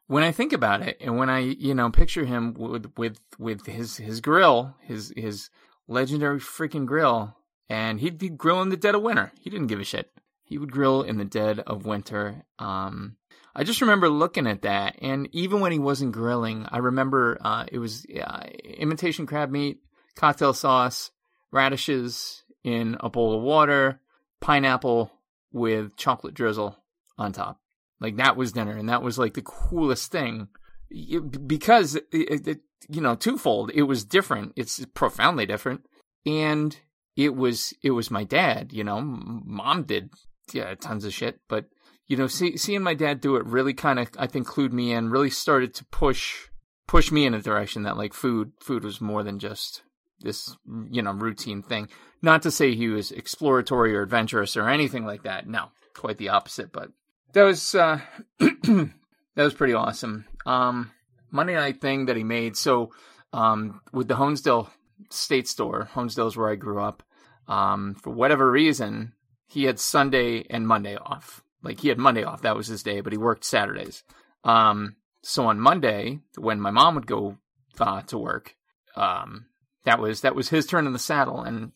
when 0.06 0.24
I 0.24 0.32
think 0.32 0.52
about 0.52 0.82
it 0.82 0.96
and 1.00 1.16
when 1.16 1.30
I, 1.30 1.40
you 1.40 1.74
know, 1.74 1.90
picture 1.90 2.24
him 2.24 2.54
with, 2.54 2.92
with, 2.96 3.18
with 3.38 3.66
his, 3.66 3.98
his 3.98 4.20
grill, 4.20 4.74
his, 4.80 5.12
his 5.16 5.50
legendary 5.86 6.40
freaking 6.40 6.86
grill, 6.86 7.35
and 7.68 8.00
he'd 8.00 8.18
be 8.18 8.28
grilling 8.28 8.68
the 8.70 8.76
dead 8.76 8.94
of 8.94 9.02
winter. 9.02 9.32
He 9.40 9.50
didn't 9.50 9.66
give 9.68 9.80
a 9.80 9.84
shit 9.84 10.10
he 10.48 10.58
would 10.58 10.70
grill 10.70 11.02
in 11.02 11.18
the 11.18 11.24
dead 11.24 11.58
of 11.58 11.84
winter. 11.86 12.44
Um, 12.60 13.16
I 13.56 13.64
just 13.64 13.80
remember 13.80 14.08
looking 14.08 14.46
at 14.46 14.62
that, 14.62 14.96
and 15.02 15.28
even 15.32 15.58
when 15.60 15.72
he 15.72 15.78
wasn't 15.80 16.12
grilling, 16.12 16.66
I 16.70 16.78
remember 16.78 17.36
uh, 17.40 17.64
it 17.70 17.78
was 17.78 18.06
uh, 18.24 18.44
imitation 18.62 19.26
crab 19.26 19.50
meat, 19.50 19.80
cocktail 20.14 20.54
sauce, 20.54 21.10
radishes 21.50 22.44
in 22.62 22.96
a 23.00 23.10
bowl 23.10 23.34
of 23.36 23.42
water, 23.42 24.00
pineapple 24.40 25.10
with 25.52 25.96
chocolate 25.96 26.34
drizzle 26.34 26.76
on 27.18 27.32
top. 27.32 27.60
Like 28.00 28.16
that 28.18 28.36
was 28.36 28.52
dinner, 28.52 28.76
and 28.76 28.88
that 28.88 29.02
was 29.02 29.18
like 29.18 29.34
the 29.34 29.42
coolest 29.42 30.12
thing 30.12 30.48
It- 30.90 31.48
because 31.48 31.96
it, 31.96 32.06
it, 32.12 32.60
you 32.88 33.00
know 33.00 33.16
twofold. 33.16 33.72
It 33.74 33.82
was 33.82 34.04
different. 34.04 34.52
It's 34.54 34.84
profoundly 34.94 35.44
different, 35.46 35.86
and 36.24 36.78
it 37.16 37.34
was 37.34 37.74
it 37.82 37.90
was 37.90 38.10
my 38.10 38.24
dad. 38.24 38.72
You 38.72 38.84
know, 38.84 39.00
mom 39.00 39.84
did 39.84 40.10
yeah 40.52 40.74
tons 40.74 41.04
of 41.04 41.14
shit, 41.14 41.40
but 41.48 41.66
you 42.06 42.16
know, 42.16 42.28
see, 42.28 42.56
seeing 42.56 42.82
my 42.82 42.94
dad 42.94 43.20
do 43.20 43.36
it 43.36 43.46
really 43.46 43.74
kind 43.74 43.98
of 43.98 44.08
I 44.18 44.26
think 44.26 44.46
clued 44.46 44.72
me 44.72 44.92
in. 44.92 45.10
Really 45.10 45.30
started 45.30 45.74
to 45.74 45.84
push 45.86 46.48
push 46.86 47.10
me 47.10 47.26
in 47.26 47.34
a 47.34 47.42
direction 47.42 47.82
that 47.82 47.96
like 47.96 48.12
food 48.12 48.52
food 48.60 48.84
was 48.84 49.00
more 49.00 49.22
than 49.22 49.38
just 49.38 49.82
this 50.20 50.56
you 50.90 51.02
know 51.02 51.12
routine 51.12 51.62
thing. 51.62 51.88
Not 52.22 52.42
to 52.42 52.50
say 52.50 52.74
he 52.74 52.88
was 52.88 53.10
exploratory 53.10 53.94
or 53.96 54.02
adventurous 54.02 54.56
or 54.56 54.68
anything 54.68 55.04
like 55.04 55.22
that. 55.24 55.48
No, 55.48 55.70
quite 55.94 56.18
the 56.18 56.28
opposite. 56.28 56.72
But 56.72 56.90
that 57.32 57.42
was 57.42 57.74
uh, 57.74 58.00
that 58.38 58.92
was 59.36 59.54
pretty 59.54 59.74
awesome. 59.74 60.26
Um, 60.44 60.92
Monday 61.30 61.54
night 61.54 61.80
thing 61.80 62.06
that 62.06 62.16
he 62.16 62.24
made. 62.24 62.56
So 62.56 62.92
um, 63.32 63.80
with 63.92 64.08
the 64.08 64.14
Honesdale 64.14 64.68
State 65.10 65.48
Store, 65.48 65.88
Honesdale's 65.94 66.36
where 66.36 66.50
I 66.50 66.56
grew 66.56 66.80
up. 66.80 67.02
Um, 67.48 67.94
for 67.94 68.10
whatever 68.10 68.50
reason, 68.50 69.12
he 69.46 69.64
had 69.64 69.78
Sunday 69.78 70.44
and 70.50 70.66
Monday 70.66 70.96
off. 70.96 71.42
Like 71.62 71.80
he 71.80 71.88
had 71.88 71.98
Monday 71.98 72.24
off, 72.24 72.42
that 72.42 72.56
was 72.56 72.66
his 72.66 72.82
day, 72.82 73.00
but 73.00 73.12
he 73.12 73.18
worked 73.18 73.44
Saturdays. 73.44 74.04
Um, 74.44 74.96
so 75.22 75.46
on 75.46 75.60
Monday, 75.60 76.20
when 76.36 76.60
my 76.60 76.70
mom 76.70 76.94
would 76.94 77.06
go 77.06 77.36
uh, 77.80 78.02
to 78.02 78.18
work, 78.18 78.56
um, 78.94 79.46
that 79.84 79.98
was 79.98 80.20
that 80.22 80.34
was 80.34 80.48
his 80.48 80.66
turn 80.66 80.86
in 80.86 80.92
the 80.92 80.98
saddle, 80.98 81.42
and 81.42 81.72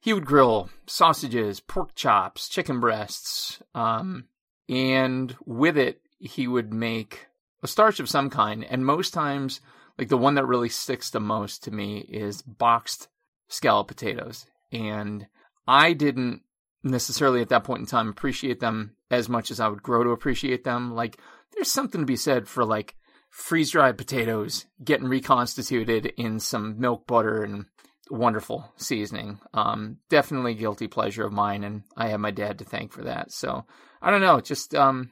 he 0.00 0.12
would 0.12 0.26
grill 0.26 0.70
sausages, 0.86 1.60
pork 1.60 1.94
chops, 1.94 2.48
chicken 2.48 2.80
breasts, 2.80 3.60
um, 3.74 4.24
and 4.68 5.36
with 5.44 5.76
it 5.76 6.00
he 6.18 6.48
would 6.48 6.72
make 6.72 7.26
a 7.62 7.68
starch 7.68 8.00
of 8.00 8.08
some 8.08 8.30
kind. 8.30 8.64
And 8.64 8.84
most 8.84 9.12
times, 9.12 9.60
like 9.98 10.08
the 10.08 10.18
one 10.18 10.34
that 10.34 10.46
really 10.46 10.68
sticks 10.68 11.10
the 11.10 11.20
most 11.20 11.64
to 11.64 11.70
me 11.70 11.98
is 11.98 12.42
boxed 12.42 13.08
scallop 13.48 13.88
potatoes, 13.88 14.46
and 14.72 15.26
I 15.66 15.92
didn't 15.92 16.42
necessarily 16.82 17.40
at 17.40 17.48
that 17.48 17.64
point 17.64 17.80
in 17.80 17.86
time 17.86 18.08
appreciate 18.08 18.60
them 18.60 18.96
as 19.10 19.28
much 19.28 19.50
as 19.50 19.60
I 19.60 19.68
would 19.68 19.82
grow 19.82 20.04
to 20.04 20.10
appreciate 20.10 20.64
them. 20.64 20.94
Like 20.94 21.18
there's 21.54 21.70
something 21.70 22.00
to 22.00 22.06
be 22.06 22.16
said 22.16 22.48
for 22.48 22.64
like 22.64 22.96
freeze 23.30 23.70
dried 23.70 23.98
potatoes 23.98 24.66
getting 24.82 25.08
reconstituted 25.08 26.06
in 26.16 26.40
some 26.40 26.78
milk, 26.80 27.06
butter, 27.06 27.42
and 27.42 27.66
wonderful 28.10 28.72
seasoning. 28.76 29.40
Um, 29.52 29.98
definitely 30.08 30.54
guilty 30.54 30.86
pleasure 30.86 31.24
of 31.24 31.32
mine, 31.32 31.64
and 31.64 31.82
I 31.96 32.08
have 32.08 32.20
my 32.20 32.30
dad 32.30 32.58
to 32.58 32.64
thank 32.64 32.92
for 32.92 33.02
that. 33.02 33.32
So 33.32 33.64
I 34.00 34.10
don't 34.10 34.20
know, 34.20 34.40
just 34.40 34.74
um, 34.74 35.10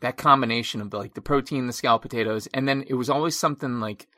that 0.00 0.16
combination 0.16 0.80
of 0.80 0.92
like 0.92 1.14
the 1.14 1.20
protein, 1.20 1.66
the 1.66 1.72
scalloped 1.72 2.02
potatoes, 2.02 2.48
and 2.52 2.66
then 2.66 2.84
it 2.86 2.94
was 2.94 3.10
always 3.10 3.36
something 3.36 3.80
like 3.80 4.08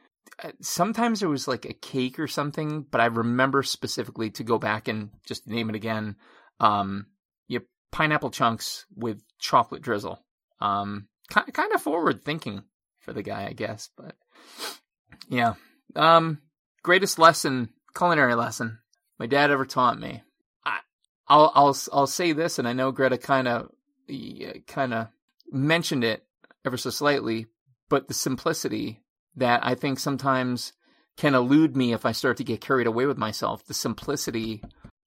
sometimes 0.61 1.22
it 1.22 1.26
was 1.26 1.46
like 1.46 1.64
a 1.64 1.72
cake 1.72 2.18
or 2.18 2.26
something, 2.26 2.87
but 2.90 3.00
I 3.00 3.06
remember 3.06 3.62
specifically 3.62 4.30
to 4.32 4.44
go 4.44 4.58
back 4.58 4.88
and 4.88 5.11
just 5.26 5.46
name 5.46 5.68
it 5.68 5.76
again. 5.76 6.16
Um, 6.61 7.06
you 7.48 7.62
pineapple 7.90 8.30
chunks 8.30 8.87
with 8.94 9.22
chocolate 9.38 9.82
drizzle. 9.82 10.24
Um, 10.61 11.08
kind 11.30 11.52
kind 11.52 11.72
of 11.72 11.82
forward 11.82 12.24
thinking 12.24 12.62
for 13.00 13.12
the 13.12 13.22
guy, 13.22 13.46
I 13.46 13.52
guess. 13.52 13.90
But 13.96 14.16
yeah, 15.28 15.54
um, 15.96 16.40
greatest 16.82 17.18
lesson, 17.18 17.70
culinary 17.94 18.35
lesson 18.35 18.78
my 19.22 19.26
dad 19.26 19.52
ever 19.52 19.64
taught 19.64 20.00
me. 20.00 20.22
I, 20.64 20.78
I'll 21.28 21.52
I'll 21.54 21.76
I'll 21.92 22.06
say 22.06 22.32
this, 22.32 22.58
and 22.58 22.66
I 22.66 22.72
know 22.72 22.90
Greta 22.90 23.18
kind 23.18 23.48
of 23.48 23.70
kind 24.66 24.92
of 24.92 25.08
mentioned 25.50 26.04
it 26.04 26.24
ever 26.64 26.76
so 26.76 26.90
slightly, 26.90 27.46
but 27.88 28.08
the 28.08 28.14
simplicity 28.14 29.01
that 29.37 29.64
I 29.64 29.75
think 29.75 29.99
sometimes 29.99 30.73
can 31.16 31.35
elude 31.35 31.77
me 31.77 31.92
if 31.92 32.07
I 32.07 32.12
start 32.12 32.37
to 32.38 32.45
get 32.45 32.61
carried 32.61 32.87
away 32.87 33.07
with 33.07 33.18
myself. 33.18 33.64
The 33.64 33.75
simplicity 33.75 34.62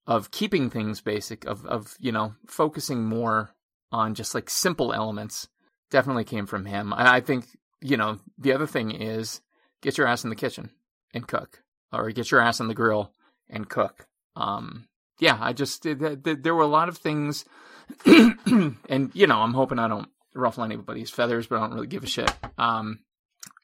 of 0.08 0.32
keeping 0.32 0.70
things 0.70 1.02
basic, 1.02 1.46
of 1.46 1.66
of 1.66 1.96
you 2.00 2.12
know 2.12 2.36
focusing 2.48 3.04
more 3.04 3.52
on 3.92 4.16
just 4.16 4.36
like 4.36 4.50
simple 4.50 4.94
elements, 4.94 5.48
definitely 5.90 6.24
came 6.24 6.46
from 6.46 6.66
him. 6.66 6.94
I, 6.94 7.18
I 7.18 7.22
think 7.22 7.46
you 7.82 7.98
know 7.98 8.20
the 8.38 8.54
other 8.54 8.68
thing 8.68 8.92
is 8.92 9.42
get 9.82 9.98
your 9.98 10.08
ass 10.08 10.24
in 10.24 10.30
the 10.30 10.36
kitchen 10.36 10.72
and 11.14 11.28
cook, 11.28 11.64
or 11.92 12.10
get 12.12 12.32
your 12.32 12.42
ass 12.42 12.60
on 12.60 12.68
the 12.68 12.74
grill 12.74 13.12
and 13.50 13.70
cook. 13.70 14.08
Um, 14.36 14.88
yeah, 15.20 15.38
I 15.40 15.54
just 15.54 15.84
there 15.84 16.56
were 16.56 16.64
a 16.64 16.68
lot 16.68 16.90
of 16.90 16.98
things, 16.98 17.46
and 18.06 19.12
you 19.14 19.28
know 19.28 19.40
I'm 19.40 19.54
hoping 19.54 19.80
I 19.80 19.88
don't 19.88 20.10
ruffle 20.34 20.64
anybody's 20.64 21.10
feathers, 21.10 21.48
but 21.48 21.58
I 21.58 21.62
don't 21.62 21.74
really 21.74 21.88
give 21.88 22.04
a 22.04 22.08
shit. 22.08 22.32
Um, 22.58 23.00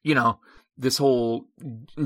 you 0.03 0.15
know, 0.15 0.39
this 0.77 0.97
whole 0.97 1.45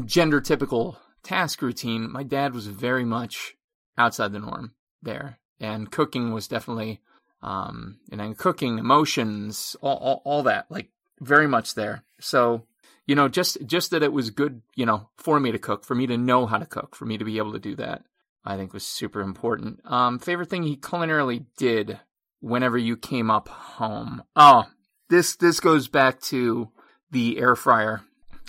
gender 0.06 0.42
typical 0.42 0.98
task 1.24 1.62
routine, 1.62 2.12
my 2.12 2.24
dad 2.24 2.54
was 2.54 2.68
very 2.68 3.06
much 3.06 3.56
outside 3.98 4.32
the 4.32 4.40
norm 4.40 4.74
there. 5.02 5.40
And 5.60 5.90
cooking 5.90 6.34
was 6.34 6.48
definitely, 6.48 7.02
um, 7.42 8.00
and 8.12 8.20
then 8.20 8.36
cooking, 8.36 8.78
emotions, 8.78 9.76
all, 9.82 9.98
all, 9.98 10.22
all 10.26 10.44
that, 10.44 10.70
like 10.70 10.90
very 11.22 11.48
much 11.48 11.76
there. 11.76 12.04
So, 12.20 12.66
you 13.08 13.16
know, 13.16 13.30
just, 13.30 13.58
just 13.66 13.92
that 13.92 14.04
it 14.04 14.12
was 14.12 14.30
good, 14.30 14.62
you 14.76 14.86
know, 14.86 15.10
for 15.16 15.40
me 15.40 15.52
to 15.52 15.60
cook, 15.60 15.86
for 15.86 15.96
me 15.96 16.08
to 16.08 16.18
know 16.18 16.46
how 16.46 16.58
to 16.58 16.66
cook, 16.66 16.96
for 16.96 17.06
me 17.06 17.18
to 17.18 17.26
be 17.26 17.38
able 17.38 17.54
to 17.54 17.60
do 17.60 17.76
that, 17.78 18.04
I 18.44 18.58
think 18.58 18.74
was 18.74 18.86
super 18.86 19.22
important. 19.22 19.80
Um, 19.86 20.20
favorite 20.20 20.50
thing 20.50 20.64
he 20.64 20.76
culinarily 20.76 21.46
did 21.58 22.00
whenever 22.42 22.78
you 22.78 22.98
came 22.98 23.32
up 23.32 23.48
home. 23.48 24.24
Oh, 24.36 24.66
this, 25.10 25.36
this 25.38 25.60
goes 25.60 25.88
back 25.88 26.20
to 26.24 26.70
the 27.16 27.40
air 27.40 27.56
fryer 27.56 28.02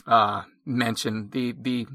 uh, 0.08 0.42
mention, 0.64 1.30
the 1.30 1.52
the 1.52 1.86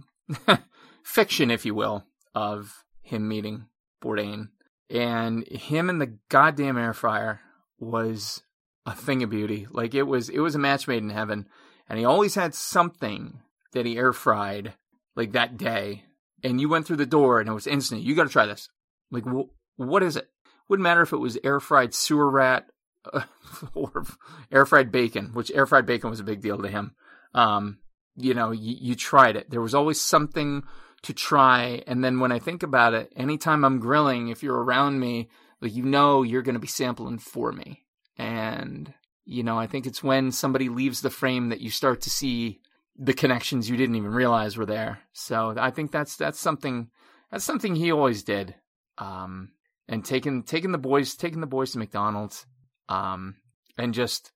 fiction, 1.04 1.52
if 1.52 1.66
you 1.66 1.76
will, 1.76 2.06
of 2.34 2.86
him 3.02 3.28
meeting 3.28 3.66
Bourdain, 4.02 4.48
and 4.90 5.46
him 5.50 5.90
and 5.90 6.00
the 6.00 6.18
goddamn 6.30 6.78
air 6.78 6.94
fryer 6.94 7.42
was 7.78 8.44
a 8.86 8.96
thing 8.96 9.22
of 9.22 9.30
beauty. 9.30 9.68
Like 9.70 9.94
it 9.94 10.04
was, 10.04 10.30
it 10.30 10.40
was 10.40 10.56
a 10.56 10.60
match 10.60 10.88
made 10.88 11.04
in 11.04 11.10
heaven, 11.10 11.46
and 11.90 12.00
he 12.00 12.06
always 12.06 12.36
had 12.36 12.56
something 12.56 13.42
that 13.74 13.86
he 13.86 13.98
air 13.98 14.14
fried 14.14 14.74
like 15.18 15.34
that 15.34 15.58
day, 15.58 16.06
and 16.42 16.62
you 16.62 16.70
went 16.70 16.88
through 16.88 16.96
the 16.96 17.06
door 17.06 17.42
and 17.42 17.50
it 17.50 17.54
was 17.54 17.68
instant. 17.68 18.02
You 18.02 18.16
got 18.16 18.24
to 18.24 18.30
try 18.30 18.46
this. 18.46 18.70
Like, 19.12 19.26
wh- 19.26 19.52
what 19.78 20.04
is 20.04 20.16
it? 20.16 20.30
Wouldn't 20.70 20.84
matter 20.84 21.02
if 21.02 21.12
it 21.12 21.18
was 21.18 21.38
air 21.44 21.60
fried 21.60 21.94
sewer 21.94 22.32
rat 22.32 22.68
uh, 23.12 23.22
or 23.74 24.04
air 24.52 24.66
fried 24.66 24.92
bacon, 24.92 25.32
which 25.34 25.52
air 25.52 25.66
fried 25.66 25.86
bacon 25.86 26.10
was 26.10 26.20
a 26.20 26.26
big 26.26 26.42
deal 26.42 26.58
to 26.58 26.68
him. 26.68 26.96
Um, 27.34 27.80
you 28.16 28.34
know, 28.34 28.52
you, 28.52 28.76
you 28.80 28.96
tried 28.96 29.36
it. 29.36 29.50
There 29.50 29.62
was 29.62 29.76
always 29.76 30.00
something 30.00 30.64
to 31.04 31.14
try. 31.14 31.82
And 31.88 32.04
then 32.04 32.20
when 32.20 32.32
I 32.32 32.40
think 32.40 32.64
about 32.64 32.94
it, 32.94 33.12
anytime 33.16 33.64
I'm 33.64 33.80
grilling, 33.80 34.28
if 34.28 34.44
you're 34.44 34.64
around 34.64 35.00
me, 35.00 35.30
like 35.62 35.74
you 35.74 35.84
know 35.84 36.24
you're 36.24 36.42
going 36.42 36.56
to 36.56 36.60
be 36.60 36.68
sampling 36.68 37.20
for 37.20 37.52
me. 37.52 37.86
And, 38.18 38.94
you 39.26 39.44
know, 39.44 39.58
I 39.58 39.68
think 39.68 39.86
it's 39.86 40.04
when 40.04 40.32
somebody 40.32 40.70
leaves 40.70 41.02
the 41.02 41.10
frame 41.10 41.50
that 41.50 41.62
you 41.62 41.70
start 41.70 42.02
to 42.02 42.10
see 42.10 42.62
the 42.98 43.14
connections 43.14 43.70
you 43.70 43.78
didn't 43.78 43.96
even 43.96 44.12
realize 44.12 44.58
were 44.58 44.66
there. 44.66 45.00
So 45.14 45.56
I 45.58 45.72
think 45.72 45.92
that's 45.92 46.18
that's 46.18 46.40
something 46.40 46.90
that's 47.32 47.46
something 47.46 47.76
he 47.76 47.92
always 47.92 48.24
did. 48.24 48.56
Um, 48.98 49.54
and 49.88 50.06
taking 50.06 50.44
taking 50.44 50.72
the 50.72 50.78
boys 50.78 51.16
taking 51.16 51.42
the 51.42 51.48
boys 51.48 51.72
to 51.72 51.80
McDonald's, 51.80 52.46
um, 52.92 53.36
and 53.78 53.94
just 53.94 54.32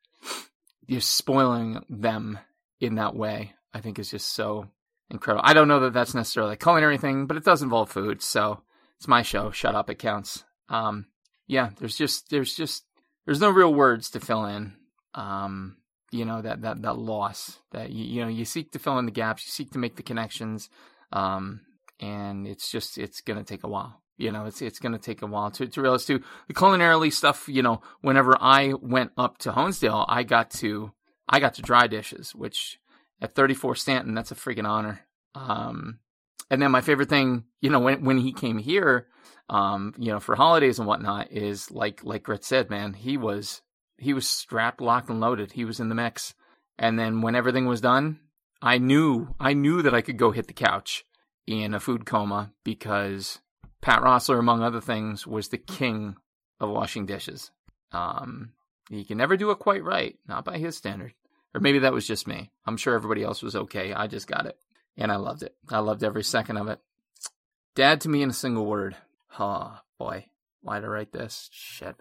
just 0.90 1.16
spoiling 1.16 1.84
them 1.90 2.40
in 2.80 2.96
that 2.96 3.16
way. 3.16 3.54
I 3.74 3.82
think 3.82 4.00
is 4.00 4.12
just 4.12 4.34
so 4.34 4.70
incredible. 5.10 5.44
I 5.46 5.54
don't 5.54 5.68
know 5.68 5.82
that 5.82 5.94
that's 5.94 6.16
necessarily 6.16 6.56
culinary 6.56 6.98
thing, 6.98 7.26
but 7.28 7.36
it 7.36 7.44
does 7.44 7.62
involve 7.62 7.92
food. 7.92 8.22
So 8.22 8.62
it's 8.98 9.08
my 9.08 9.22
show. 9.22 9.52
Shut 9.52 9.76
up, 9.76 9.90
it 9.90 10.00
counts. 10.00 10.46
Um, 10.70 11.08
yeah, 11.48 11.72
there's 11.78 11.98
just 11.98 12.30
there's 12.30 12.56
just 12.56 12.86
there's 13.26 13.42
no 13.42 13.50
real 13.50 13.74
words 13.74 14.10
to 14.12 14.20
fill 14.22 14.46
in. 14.46 14.74
Um, 15.14 15.78
you 16.12 16.24
know 16.24 16.42
that 16.42 16.62
that 16.62 16.82
that 16.84 16.98
loss 16.98 17.60
that 17.72 17.90
you, 17.90 18.06
you 18.06 18.22
know 18.22 18.30
you 18.30 18.46
seek 18.46 18.72
to 18.72 18.80
fill 18.80 18.98
in 19.00 19.06
the 19.06 19.12
gaps, 19.12 19.46
you 19.46 19.52
seek 19.52 19.72
to 19.72 19.80
make 19.80 19.98
the 19.98 20.04
connections, 20.04 20.70
um, 21.12 21.62
and 22.00 22.48
it's 22.48 22.72
just 22.72 22.98
it's 22.98 23.20
gonna 23.20 23.44
take 23.44 23.66
a 23.66 23.70
while. 23.70 24.02
You 24.18 24.32
know, 24.32 24.46
it's 24.46 24.62
it's 24.62 24.80
gonna 24.80 24.98
take 24.98 25.22
a 25.22 25.28
while 25.28 25.52
to 25.52 25.68
to 25.68 25.82
realize 25.82 26.06
too 26.06 26.22
the 26.48 26.54
culinarily 26.54 27.12
stuff. 27.12 27.48
You 27.48 27.62
know, 27.62 27.82
whenever 28.02 28.38
I 28.40 28.74
went 28.74 29.12
up 29.18 29.38
to 29.40 29.52
Honesdale, 29.52 30.06
I 30.08 30.24
got 30.24 30.52
to 30.52 30.92
I 31.28 31.40
got 31.40 31.56
to 31.56 31.62
dry 31.62 31.88
dishes, 31.88 32.34
which 32.34 32.80
at 33.22 33.34
34 33.34 33.76
Stanton, 33.76 34.14
that's 34.14 34.32
a 34.32 34.36
freaking 34.36 34.68
honor. 34.68 35.02
Um, 35.34 36.00
and 36.50 36.62
then 36.62 36.72
my 36.72 36.82
favorite 36.82 37.10
thing, 37.10 37.46
you 37.62 37.70
know, 37.70 37.80
when 37.80 38.04
when 38.04 38.18
he 38.20 38.32
came 38.32 38.58
here, 38.58 39.08
um, 39.50 39.94
you 39.98 40.12
know, 40.12 40.20
for 40.20 40.36
holidays 40.36 40.80
and 40.80 40.88
whatnot, 40.88 41.32
is 41.32 41.72
like 41.72 42.04
like 42.04 42.24
Grit 42.24 42.44
said, 42.44 42.70
man, 42.70 42.94
he 42.94 43.18
was 43.18 43.62
he 43.98 44.14
was 44.14 44.28
strapped, 44.28 44.82
locked, 44.82 45.10
and 45.10 45.20
loaded. 45.20 45.54
He 45.54 45.66
was 45.66 45.80
in 45.80 45.90
the 45.90 45.96
mix. 45.96 46.34
And 46.78 47.00
then 47.00 47.22
when 47.22 47.36
everything 47.36 47.66
was 47.66 47.82
done, 47.82 48.20
I 48.62 48.78
knew 48.78 49.34
I 49.40 49.54
knew 49.54 49.82
that 49.82 49.94
I 49.94 50.02
could 50.02 50.18
go 50.18 50.32
hit 50.32 50.48
the 50.48 50.54
couch 50.54 51.06
in 51.48 51.74
a 51.74 51.80
food 51.80 52.06
coma 52.06 52.52
because 52.64 53.40
Pat 53.86 54.02
Rossler, 54.02 54.40
among 54.40 54.64
other 54.64 54.82
things, 54.82 55.28
was 55.28 55.50
the 55.50 55.60
king 55.60 56.16
of 56.60 56.72
washing 56.72 57.06
dishes. 57.06 57.52
Um, 57.92 58.54
he 58.90 59.06
can 59.06 59.20
never 59.20 59.38
do 59.38 59.52
it 59.52 59.60
quite 59.60 59.84
right, 59.84 60.18
not 60.28 60.44
by 60.44 60.58
his 60.58 60.76
standard. 60.76 61.14
Or 61.54 61.62
maybe 61.62 61.78
that 61.78 61.94
was 61.94 62.08
just 62.08 62.26
me. 62.26 62.50
I'm 62.66 62.78
sure 62.78 62.96
everybody 62.96 63.22
else 63.22 63.44
was 63.44 63.56
okay. 63.56 63.94
I 63.94 64.08
just 64.08 64.26
got 64.26 64.48
it. 64.48 64.58
And 64.98 65.12
I 65.12 65.18
loved 65.18 65.44
it. 65.44 65.54
I 65.70 65.80
loved 65.80 66.04
every 66.04 66.24
second 66.24 66.58
of 66.58 66.68
it. 66.68 66.80
Dad 67.76 68.02
to 68.02 68.10
me 68.10 68.24
in 68.24 68.32
a 68.32 68.34
single 68.34 68.66
word. 68.66 68.96
Oh, 69.38 69.78
boy. 70.00 70.26
Why'd 70.62 70.84
I 70.84 70.88
write 70.88 71.12
this? 71.12 71.48
Shit. 71.54 71.96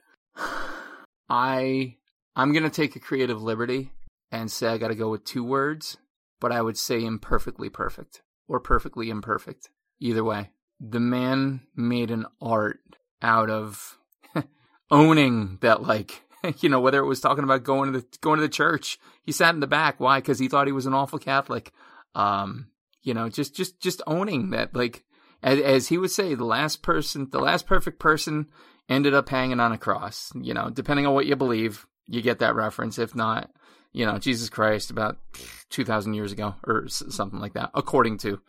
I 1.29 1.97
I'm 2.35 2.55
gonna 2.55 2.71
take 2.71 2.97
a 2.97 3.01
creative 3.01 3.43
liberty 3.43 3.93
and 4.33 4.51
say 4.51 4.69
I 4.69 4.79
gotta 4.79 4.95
go 4.95 5.11
with 5.11 5.27
two 5.27 5.45
words, 5.45 5.99
but 6.41 6.51
I 6.51 6.63
would 6.63 6.79
say 6.79 7.05
imperfectly 7.05 7.69
perfect. 7.69 8.23
Or 8.49 8.59
perfectly 8.59 9.11
imperfect. 9.11 9.69
Either 10.01 10.25
way. 10.25 10.54
The 10.81 11.01
man 11.01 11.63
made 11.75 12.11
an 12.11 12.27
art 12.41 12.81
out 13.23 13.51
of 13.51 13.99
owning 14.91 15.59
that 15.61 15.83
like 15.83 16.25
you 16.61 16.69
know, 16.69 16.81
whether 16.81 16.99
it 16.99 17.07
was 17.07 17.21
talking 17.21 17.45
about 17.45 17.65
going 17.65 17.93
to 17.93 18.01
the 18.01 18.07
going 18.21 18.39
to 18.39 18.43
the 18.43 18.49
church, 18.49 18.99
he 19.23 19.33
sat 19.33 19.55
in 19.55 19.61
the 19.61 19.67
back. 19.67 20.01
Why? 20.01 20.19
Because 20.19 20.39
he 20.39 20.49
thought 20.49 20.67
he 20.67 20.73
was 20.73 20.87
an 20.87 20.95
awful 20.95 21.19
Catholic. 21.19 21.73
Um, 22.15 22.69
you 23.03 23.15
know, 23.15 23.29
just 23.29 23.55
just 23.55 23.81
just 23.81 24.03
owning 24.07 24.51
that. 24.51 24.75
Like 24.75 25.05
as, 25.43 25.59
as 25.61 25.89
he 25.89 25.99
would 25.99 26.11
say, 26.11 26.35
the 26.35 26.45
last 26.45 26.83
person, 26.83 27.29
the 27.31 27.41
last 27.41 27.67
perfect 27.67 27.99
person, 27.99 28.49
ended 28.89 29.15
up 29.15 29.29
hanging 29.29 29.61
on 29.61 29.73
a 29.73 29.79
cross. 29.79 30.33
You 30.35 30.55
know, 30.55 30.71
depending 30.71 31.07
on 31.07 31.15
what 31.15 31.27
you 31.27 31.37
believe, 31.37 31.87
you 32.07 32.23
get 32.23 32.41
that 32.41 32.55
reference. 32.55 32.99
If 32.99 33.15
not, 33.15 33.51
you 33.93 34.07
know, 34.07 34.19
Jesus 34.19 34.49
Christ 34.49 34.91
about 34.91 35.19
two 35.71 35.85
thousand 35.85 36.15
years 36.15 36.33
ago 36.33 36.55
or 36.65 36.89
something 36.89 37.41
like 37.41 37.55
that, 37.55 37.71
according 37.75 38.19
to 38.19 38.41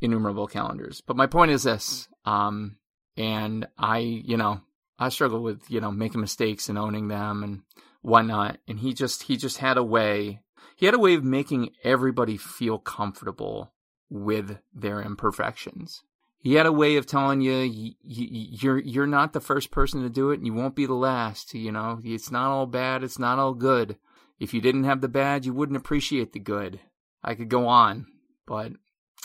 innumerable 0.00 0.46
calendars. 0.46 1.00
But 1.00 1.16
my 1.16 1.26
point 1.26 1.50
is 1.50 1.62
this. 1.62 2.08
Um, 2.24 2.76
and 3.16 3.66
I, 3.78 3.98
you 3.98 4.36
know, 4.36 4.60
I 4.98 5.08
struggle 5.10 5.42
with 5.42 5.62
you 5.68 5.80
know 5.80 5.90
making 5.90 6.20
mistakes 6.20 6.68
and 6.68 6.78
owning 6.78 7.08
them 7.08 7.42
and 7.42 7.62
whatnot. 8.02 8.58
And 8.68 8.78
he 8.78 8.94
just 8.94 9.24
he 9.24 9.36
just 9.36 9.58
had 9.58 9.76
a 9.76 9.84
way. 9.84 10.40
He 10.76 10.86
had 10.86 10.94
a 10.94 10.98
way 10.98 11.14
of 11.14 11.24
making 11.24 11.70
everybody 11.84 12.36
feel 12.36 12.78
comfortable 12.78 13.72
with 14.10 14.58
their 14.74 15.00
imperfections. 15.00 16.02
He 16.38 16.54
had 16.54 16.66
a 16.66 16.72
way 16.72 16.96
of 16.96 17.06
telling 17.06 17.40
you, 17.40 17.56
you 17.56 17.94
you're 18.02 18.78
you're 18.78 19.06
not 19.06 19.32
the 19.32 19.40
first 19.40 19.70
person 19.70 20.02
to 20.02 20.08
do 20.08 20.30
it, 20.30 20.36
and 20.38 20.46
you 20.46 20.54
won't 20.54 20.76
be 20.76 20.86
the 20.86 20.94
last. 20.94 21.54
You 21.54 21.72
know, 21.72 22.00
it's 22.04 22.30
not 22.30 22.50
all 22.50 22.66
bad, 22.66 23.02
it's 23.02 23.18
not 23.18 23.38
all 23.38 23.54
good. 23.54 23.96
If 24.38 24.52
you 24.52 24.60
didn't 24.60 24.84
have 24.84 25.00
the 25.00 25.08
bad, 25.08 25.46
you 25.46 25.54
wouldn't 25.54 25.78
appreciate 25.78 26.32
the 26.32 26.38
good. 26.38 26.80
I 27.24 27.34
could 27.34 27.48
go 27.48 27.66
on, 27.66 28.06
but 28.46 28.72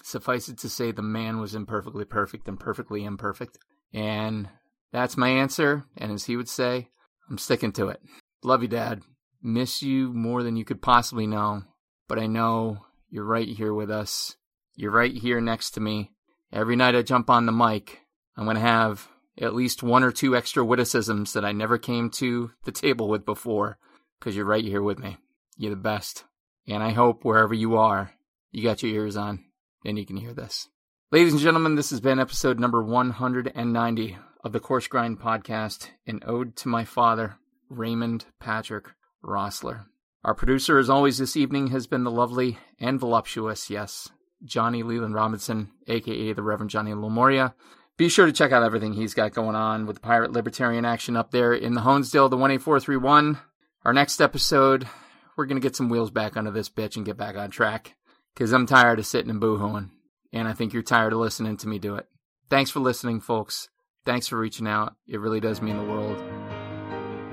suffice 0.04 0.50
it 0.50 0.58
to 0.60 0.70
say, 0.70 0.92
the 0.92 1.02
man 1.02 1.40
was 1.40 1.56
imperfectly 1.56 2.06
perfect 2.06 2.48
and 2.48 2.60
perfectly 2.60 3.04
imperfect. 3.04 3.58
And 3.94 4.50
that's 4.92 5.18
my 5.18 5.30
answer. 5.30 5.86
And 5.98 6.12
as 6.12 6.26
he 6.26 6.36
would 6.36 6.50
say, 6.50 6.90
I'm 7.30 7.38
sticking 7.38 7.72
to 7.74 7.90
it. 7.90 8.02
Love 8.44 8.62
you, 8.62 8.68
Dad. 8.68 9.02
Miss 9.42 9.82
you 9.82 10.14
more 10.14 10.44
than 10.44 10.56
you 10.56 10.66
could 10.66 10.82
possibly 10.82 11.28
know. 11.28 11.64
But 12.08 12.20
I 12.20 12.28
know 12.28 12.86
you're 13.10 13.26
right 13.26 13.48
here 13.48 13.74
with 13.74 13.90
us. 13.90 14.36
You're 14.76 14.92
right 14.92 15.14
here 15.14 15.42
next 15.42 15.72
to 15.72 15.80
me. 15.80 16.12
Every 16.52 16.76
night 16.76 16.96
I 16.96 17.02
jump 17.02 17.30
on 17.30 17.46
the 17.46 17.52
mic, 17.52 18.02
I'm 18.36 18.46
going 18.46 18.56
to 18.56 18.62
have 18.62 19.08
at 19.40 19.56
least 19.56 19.84
one 19.84 20.04
or 20.04 20.12
two 20.12 20.36
extra 20.36 20.64
witticisms 20.66 21.34
that 21.34 21.46
I 21.46 21.52
never 21.52 21.78
came 21.78 22.10
to 22.12 22.52
the 22.66 22.72
table 22.72 23.08
with 23.08 23.26
before 23.26 23.78
because 24.20 24.36
you're 24.36 24.46
right 24.46 24.64
here 24.64 24.82
with 24.82 25.00
me. 25.00 25.18
You're 25.58 25.72
the 25.72 25.78
best. 25.78 26.26
And 26.68 26.84
I 26.84 26.92
hope 26.92 27.24
wherever 27.24 27.54
you 27.54 27.78
are, 27.78 28.12
you 28.52 28.64
got 28.64 28.84
your 28.84 28.92
ears 28.92 29.16
on 29.16 29.46
and 29.86 29.98
you 29.98 30.06
can 30.06 30.18
hear 30.18 30.34
this. 30.34 30.68
Ladies 31.12 31.34
and 31.34 31.42
gentlemen, 31.42 31.76
this 31.76 31.90
has 31.90 32.00
been 32.00 32.20
episode 32.20 32.60
number 32.60 32.82
190 32.82 34.18
of 34.44 34.52
the 34.54 34.60
Course 34.60 34.88
Grind 34.88 35.20
podcast, 35.20 35.90
an 36.08 36.22
ode 36.26 36.56
to 36.58 36.68
my 36.68 36.86
father, 36.86 37.36
Raymond 37.70 38.26
Patrick 38.40 38.86
Rossler. 39.24 39.86
Our 40.24 40.36
producer, 40.36 40.78
as 40.78 40.90
always, 40.90 41.18
this 41.18 41.36
evening 41.36 41.68
has 41.68 41.88
been 41.88 42.04
the 42.04 42.12
lovely 42.12 42.58
and 42.80 43.00
voluptuous, 43.00 43.70
yes, 43.70 44.10
Johnny 44.44 44.84
Leland 44.84 45.16
Robinson, 45.16 45.72
aka 45.88 46.34
the 46.34 46.44
Reverend 46.44 46.70
Johnny 46.70 46.92
Lamoria. 46.92 47.54
Be 47.98 48.10
sure 48.10 48.26
to 48.26 48.32
check 48.32 48.52
out 48.52 48.64
everything 48.64 48.94
he's 48.94 49.14
got 49.14 49.34
going 49.34 49.56
on 49.56 49.86
with 49.86 49.98
the 49.98 50.02
pirate 50.02 50.32
libertarian 50.32 50.86
action 50.86 51.18
up 51.18 51.32
there 51.32 51.54
in 51.54 51.74
the 51.74 51.82
Honesdale, 51.82 52.30
the 52.30 52.38
18431. 52.38 53.38
Our 53.84 53.94
next 53.94 54.22
episode, 54.22 54.88
we're 55.36 55.46
going 55.46 55.60
to 55.60 55.66
get 55.68 55.76
some 55.76 55.90
wheels 55.90 56.12
back 56.12 56.38
under 56.38 56.52
this 56.52 56.70
bitch 56.70 56.96
and 56.96 57.06
get 57.06 57.18
back 57.18 57.36
on 57.36 57.52
track. 57.52 57.96
Because 58.34 58.54
I'm 58.54 58.66
tired 58.66 59.00
of 59.00 59.06
sitting 59.06 59.30
and 59.30 59.42
boohooing. 59.42 59.90
And 60.34 60.48
I 60.48 60.54
think 60.54 60.74
you're 60.74 60.84
tired 60.84 61.14
of 61.14 61.20
listening 61.20 61.58
to 61.58 61.68
me 61.68 61.80
do 61.80 61.96
it. 61.96 62.08
Thanks 62.50 62.72
for 62.72 62.80
listening, 62.80 63.20
folks. 63.20 63.70
Thanks 64.06 64.28
for 64.28 64.38
reaching 64.38 64.68
out. 64.68 64.96
It 65.08 65.20
really 65.20 65.40
does 65.40 65.62
mean 65.62 65.78
the 65.78 65.84
world. 65.84 66.18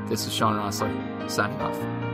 This 0.08 0.26
is 0.26 0.34
Sean 0.34 0.56
Rossler, 0.56 1.30
signing 1.30 1.60
off. 1.60 2.07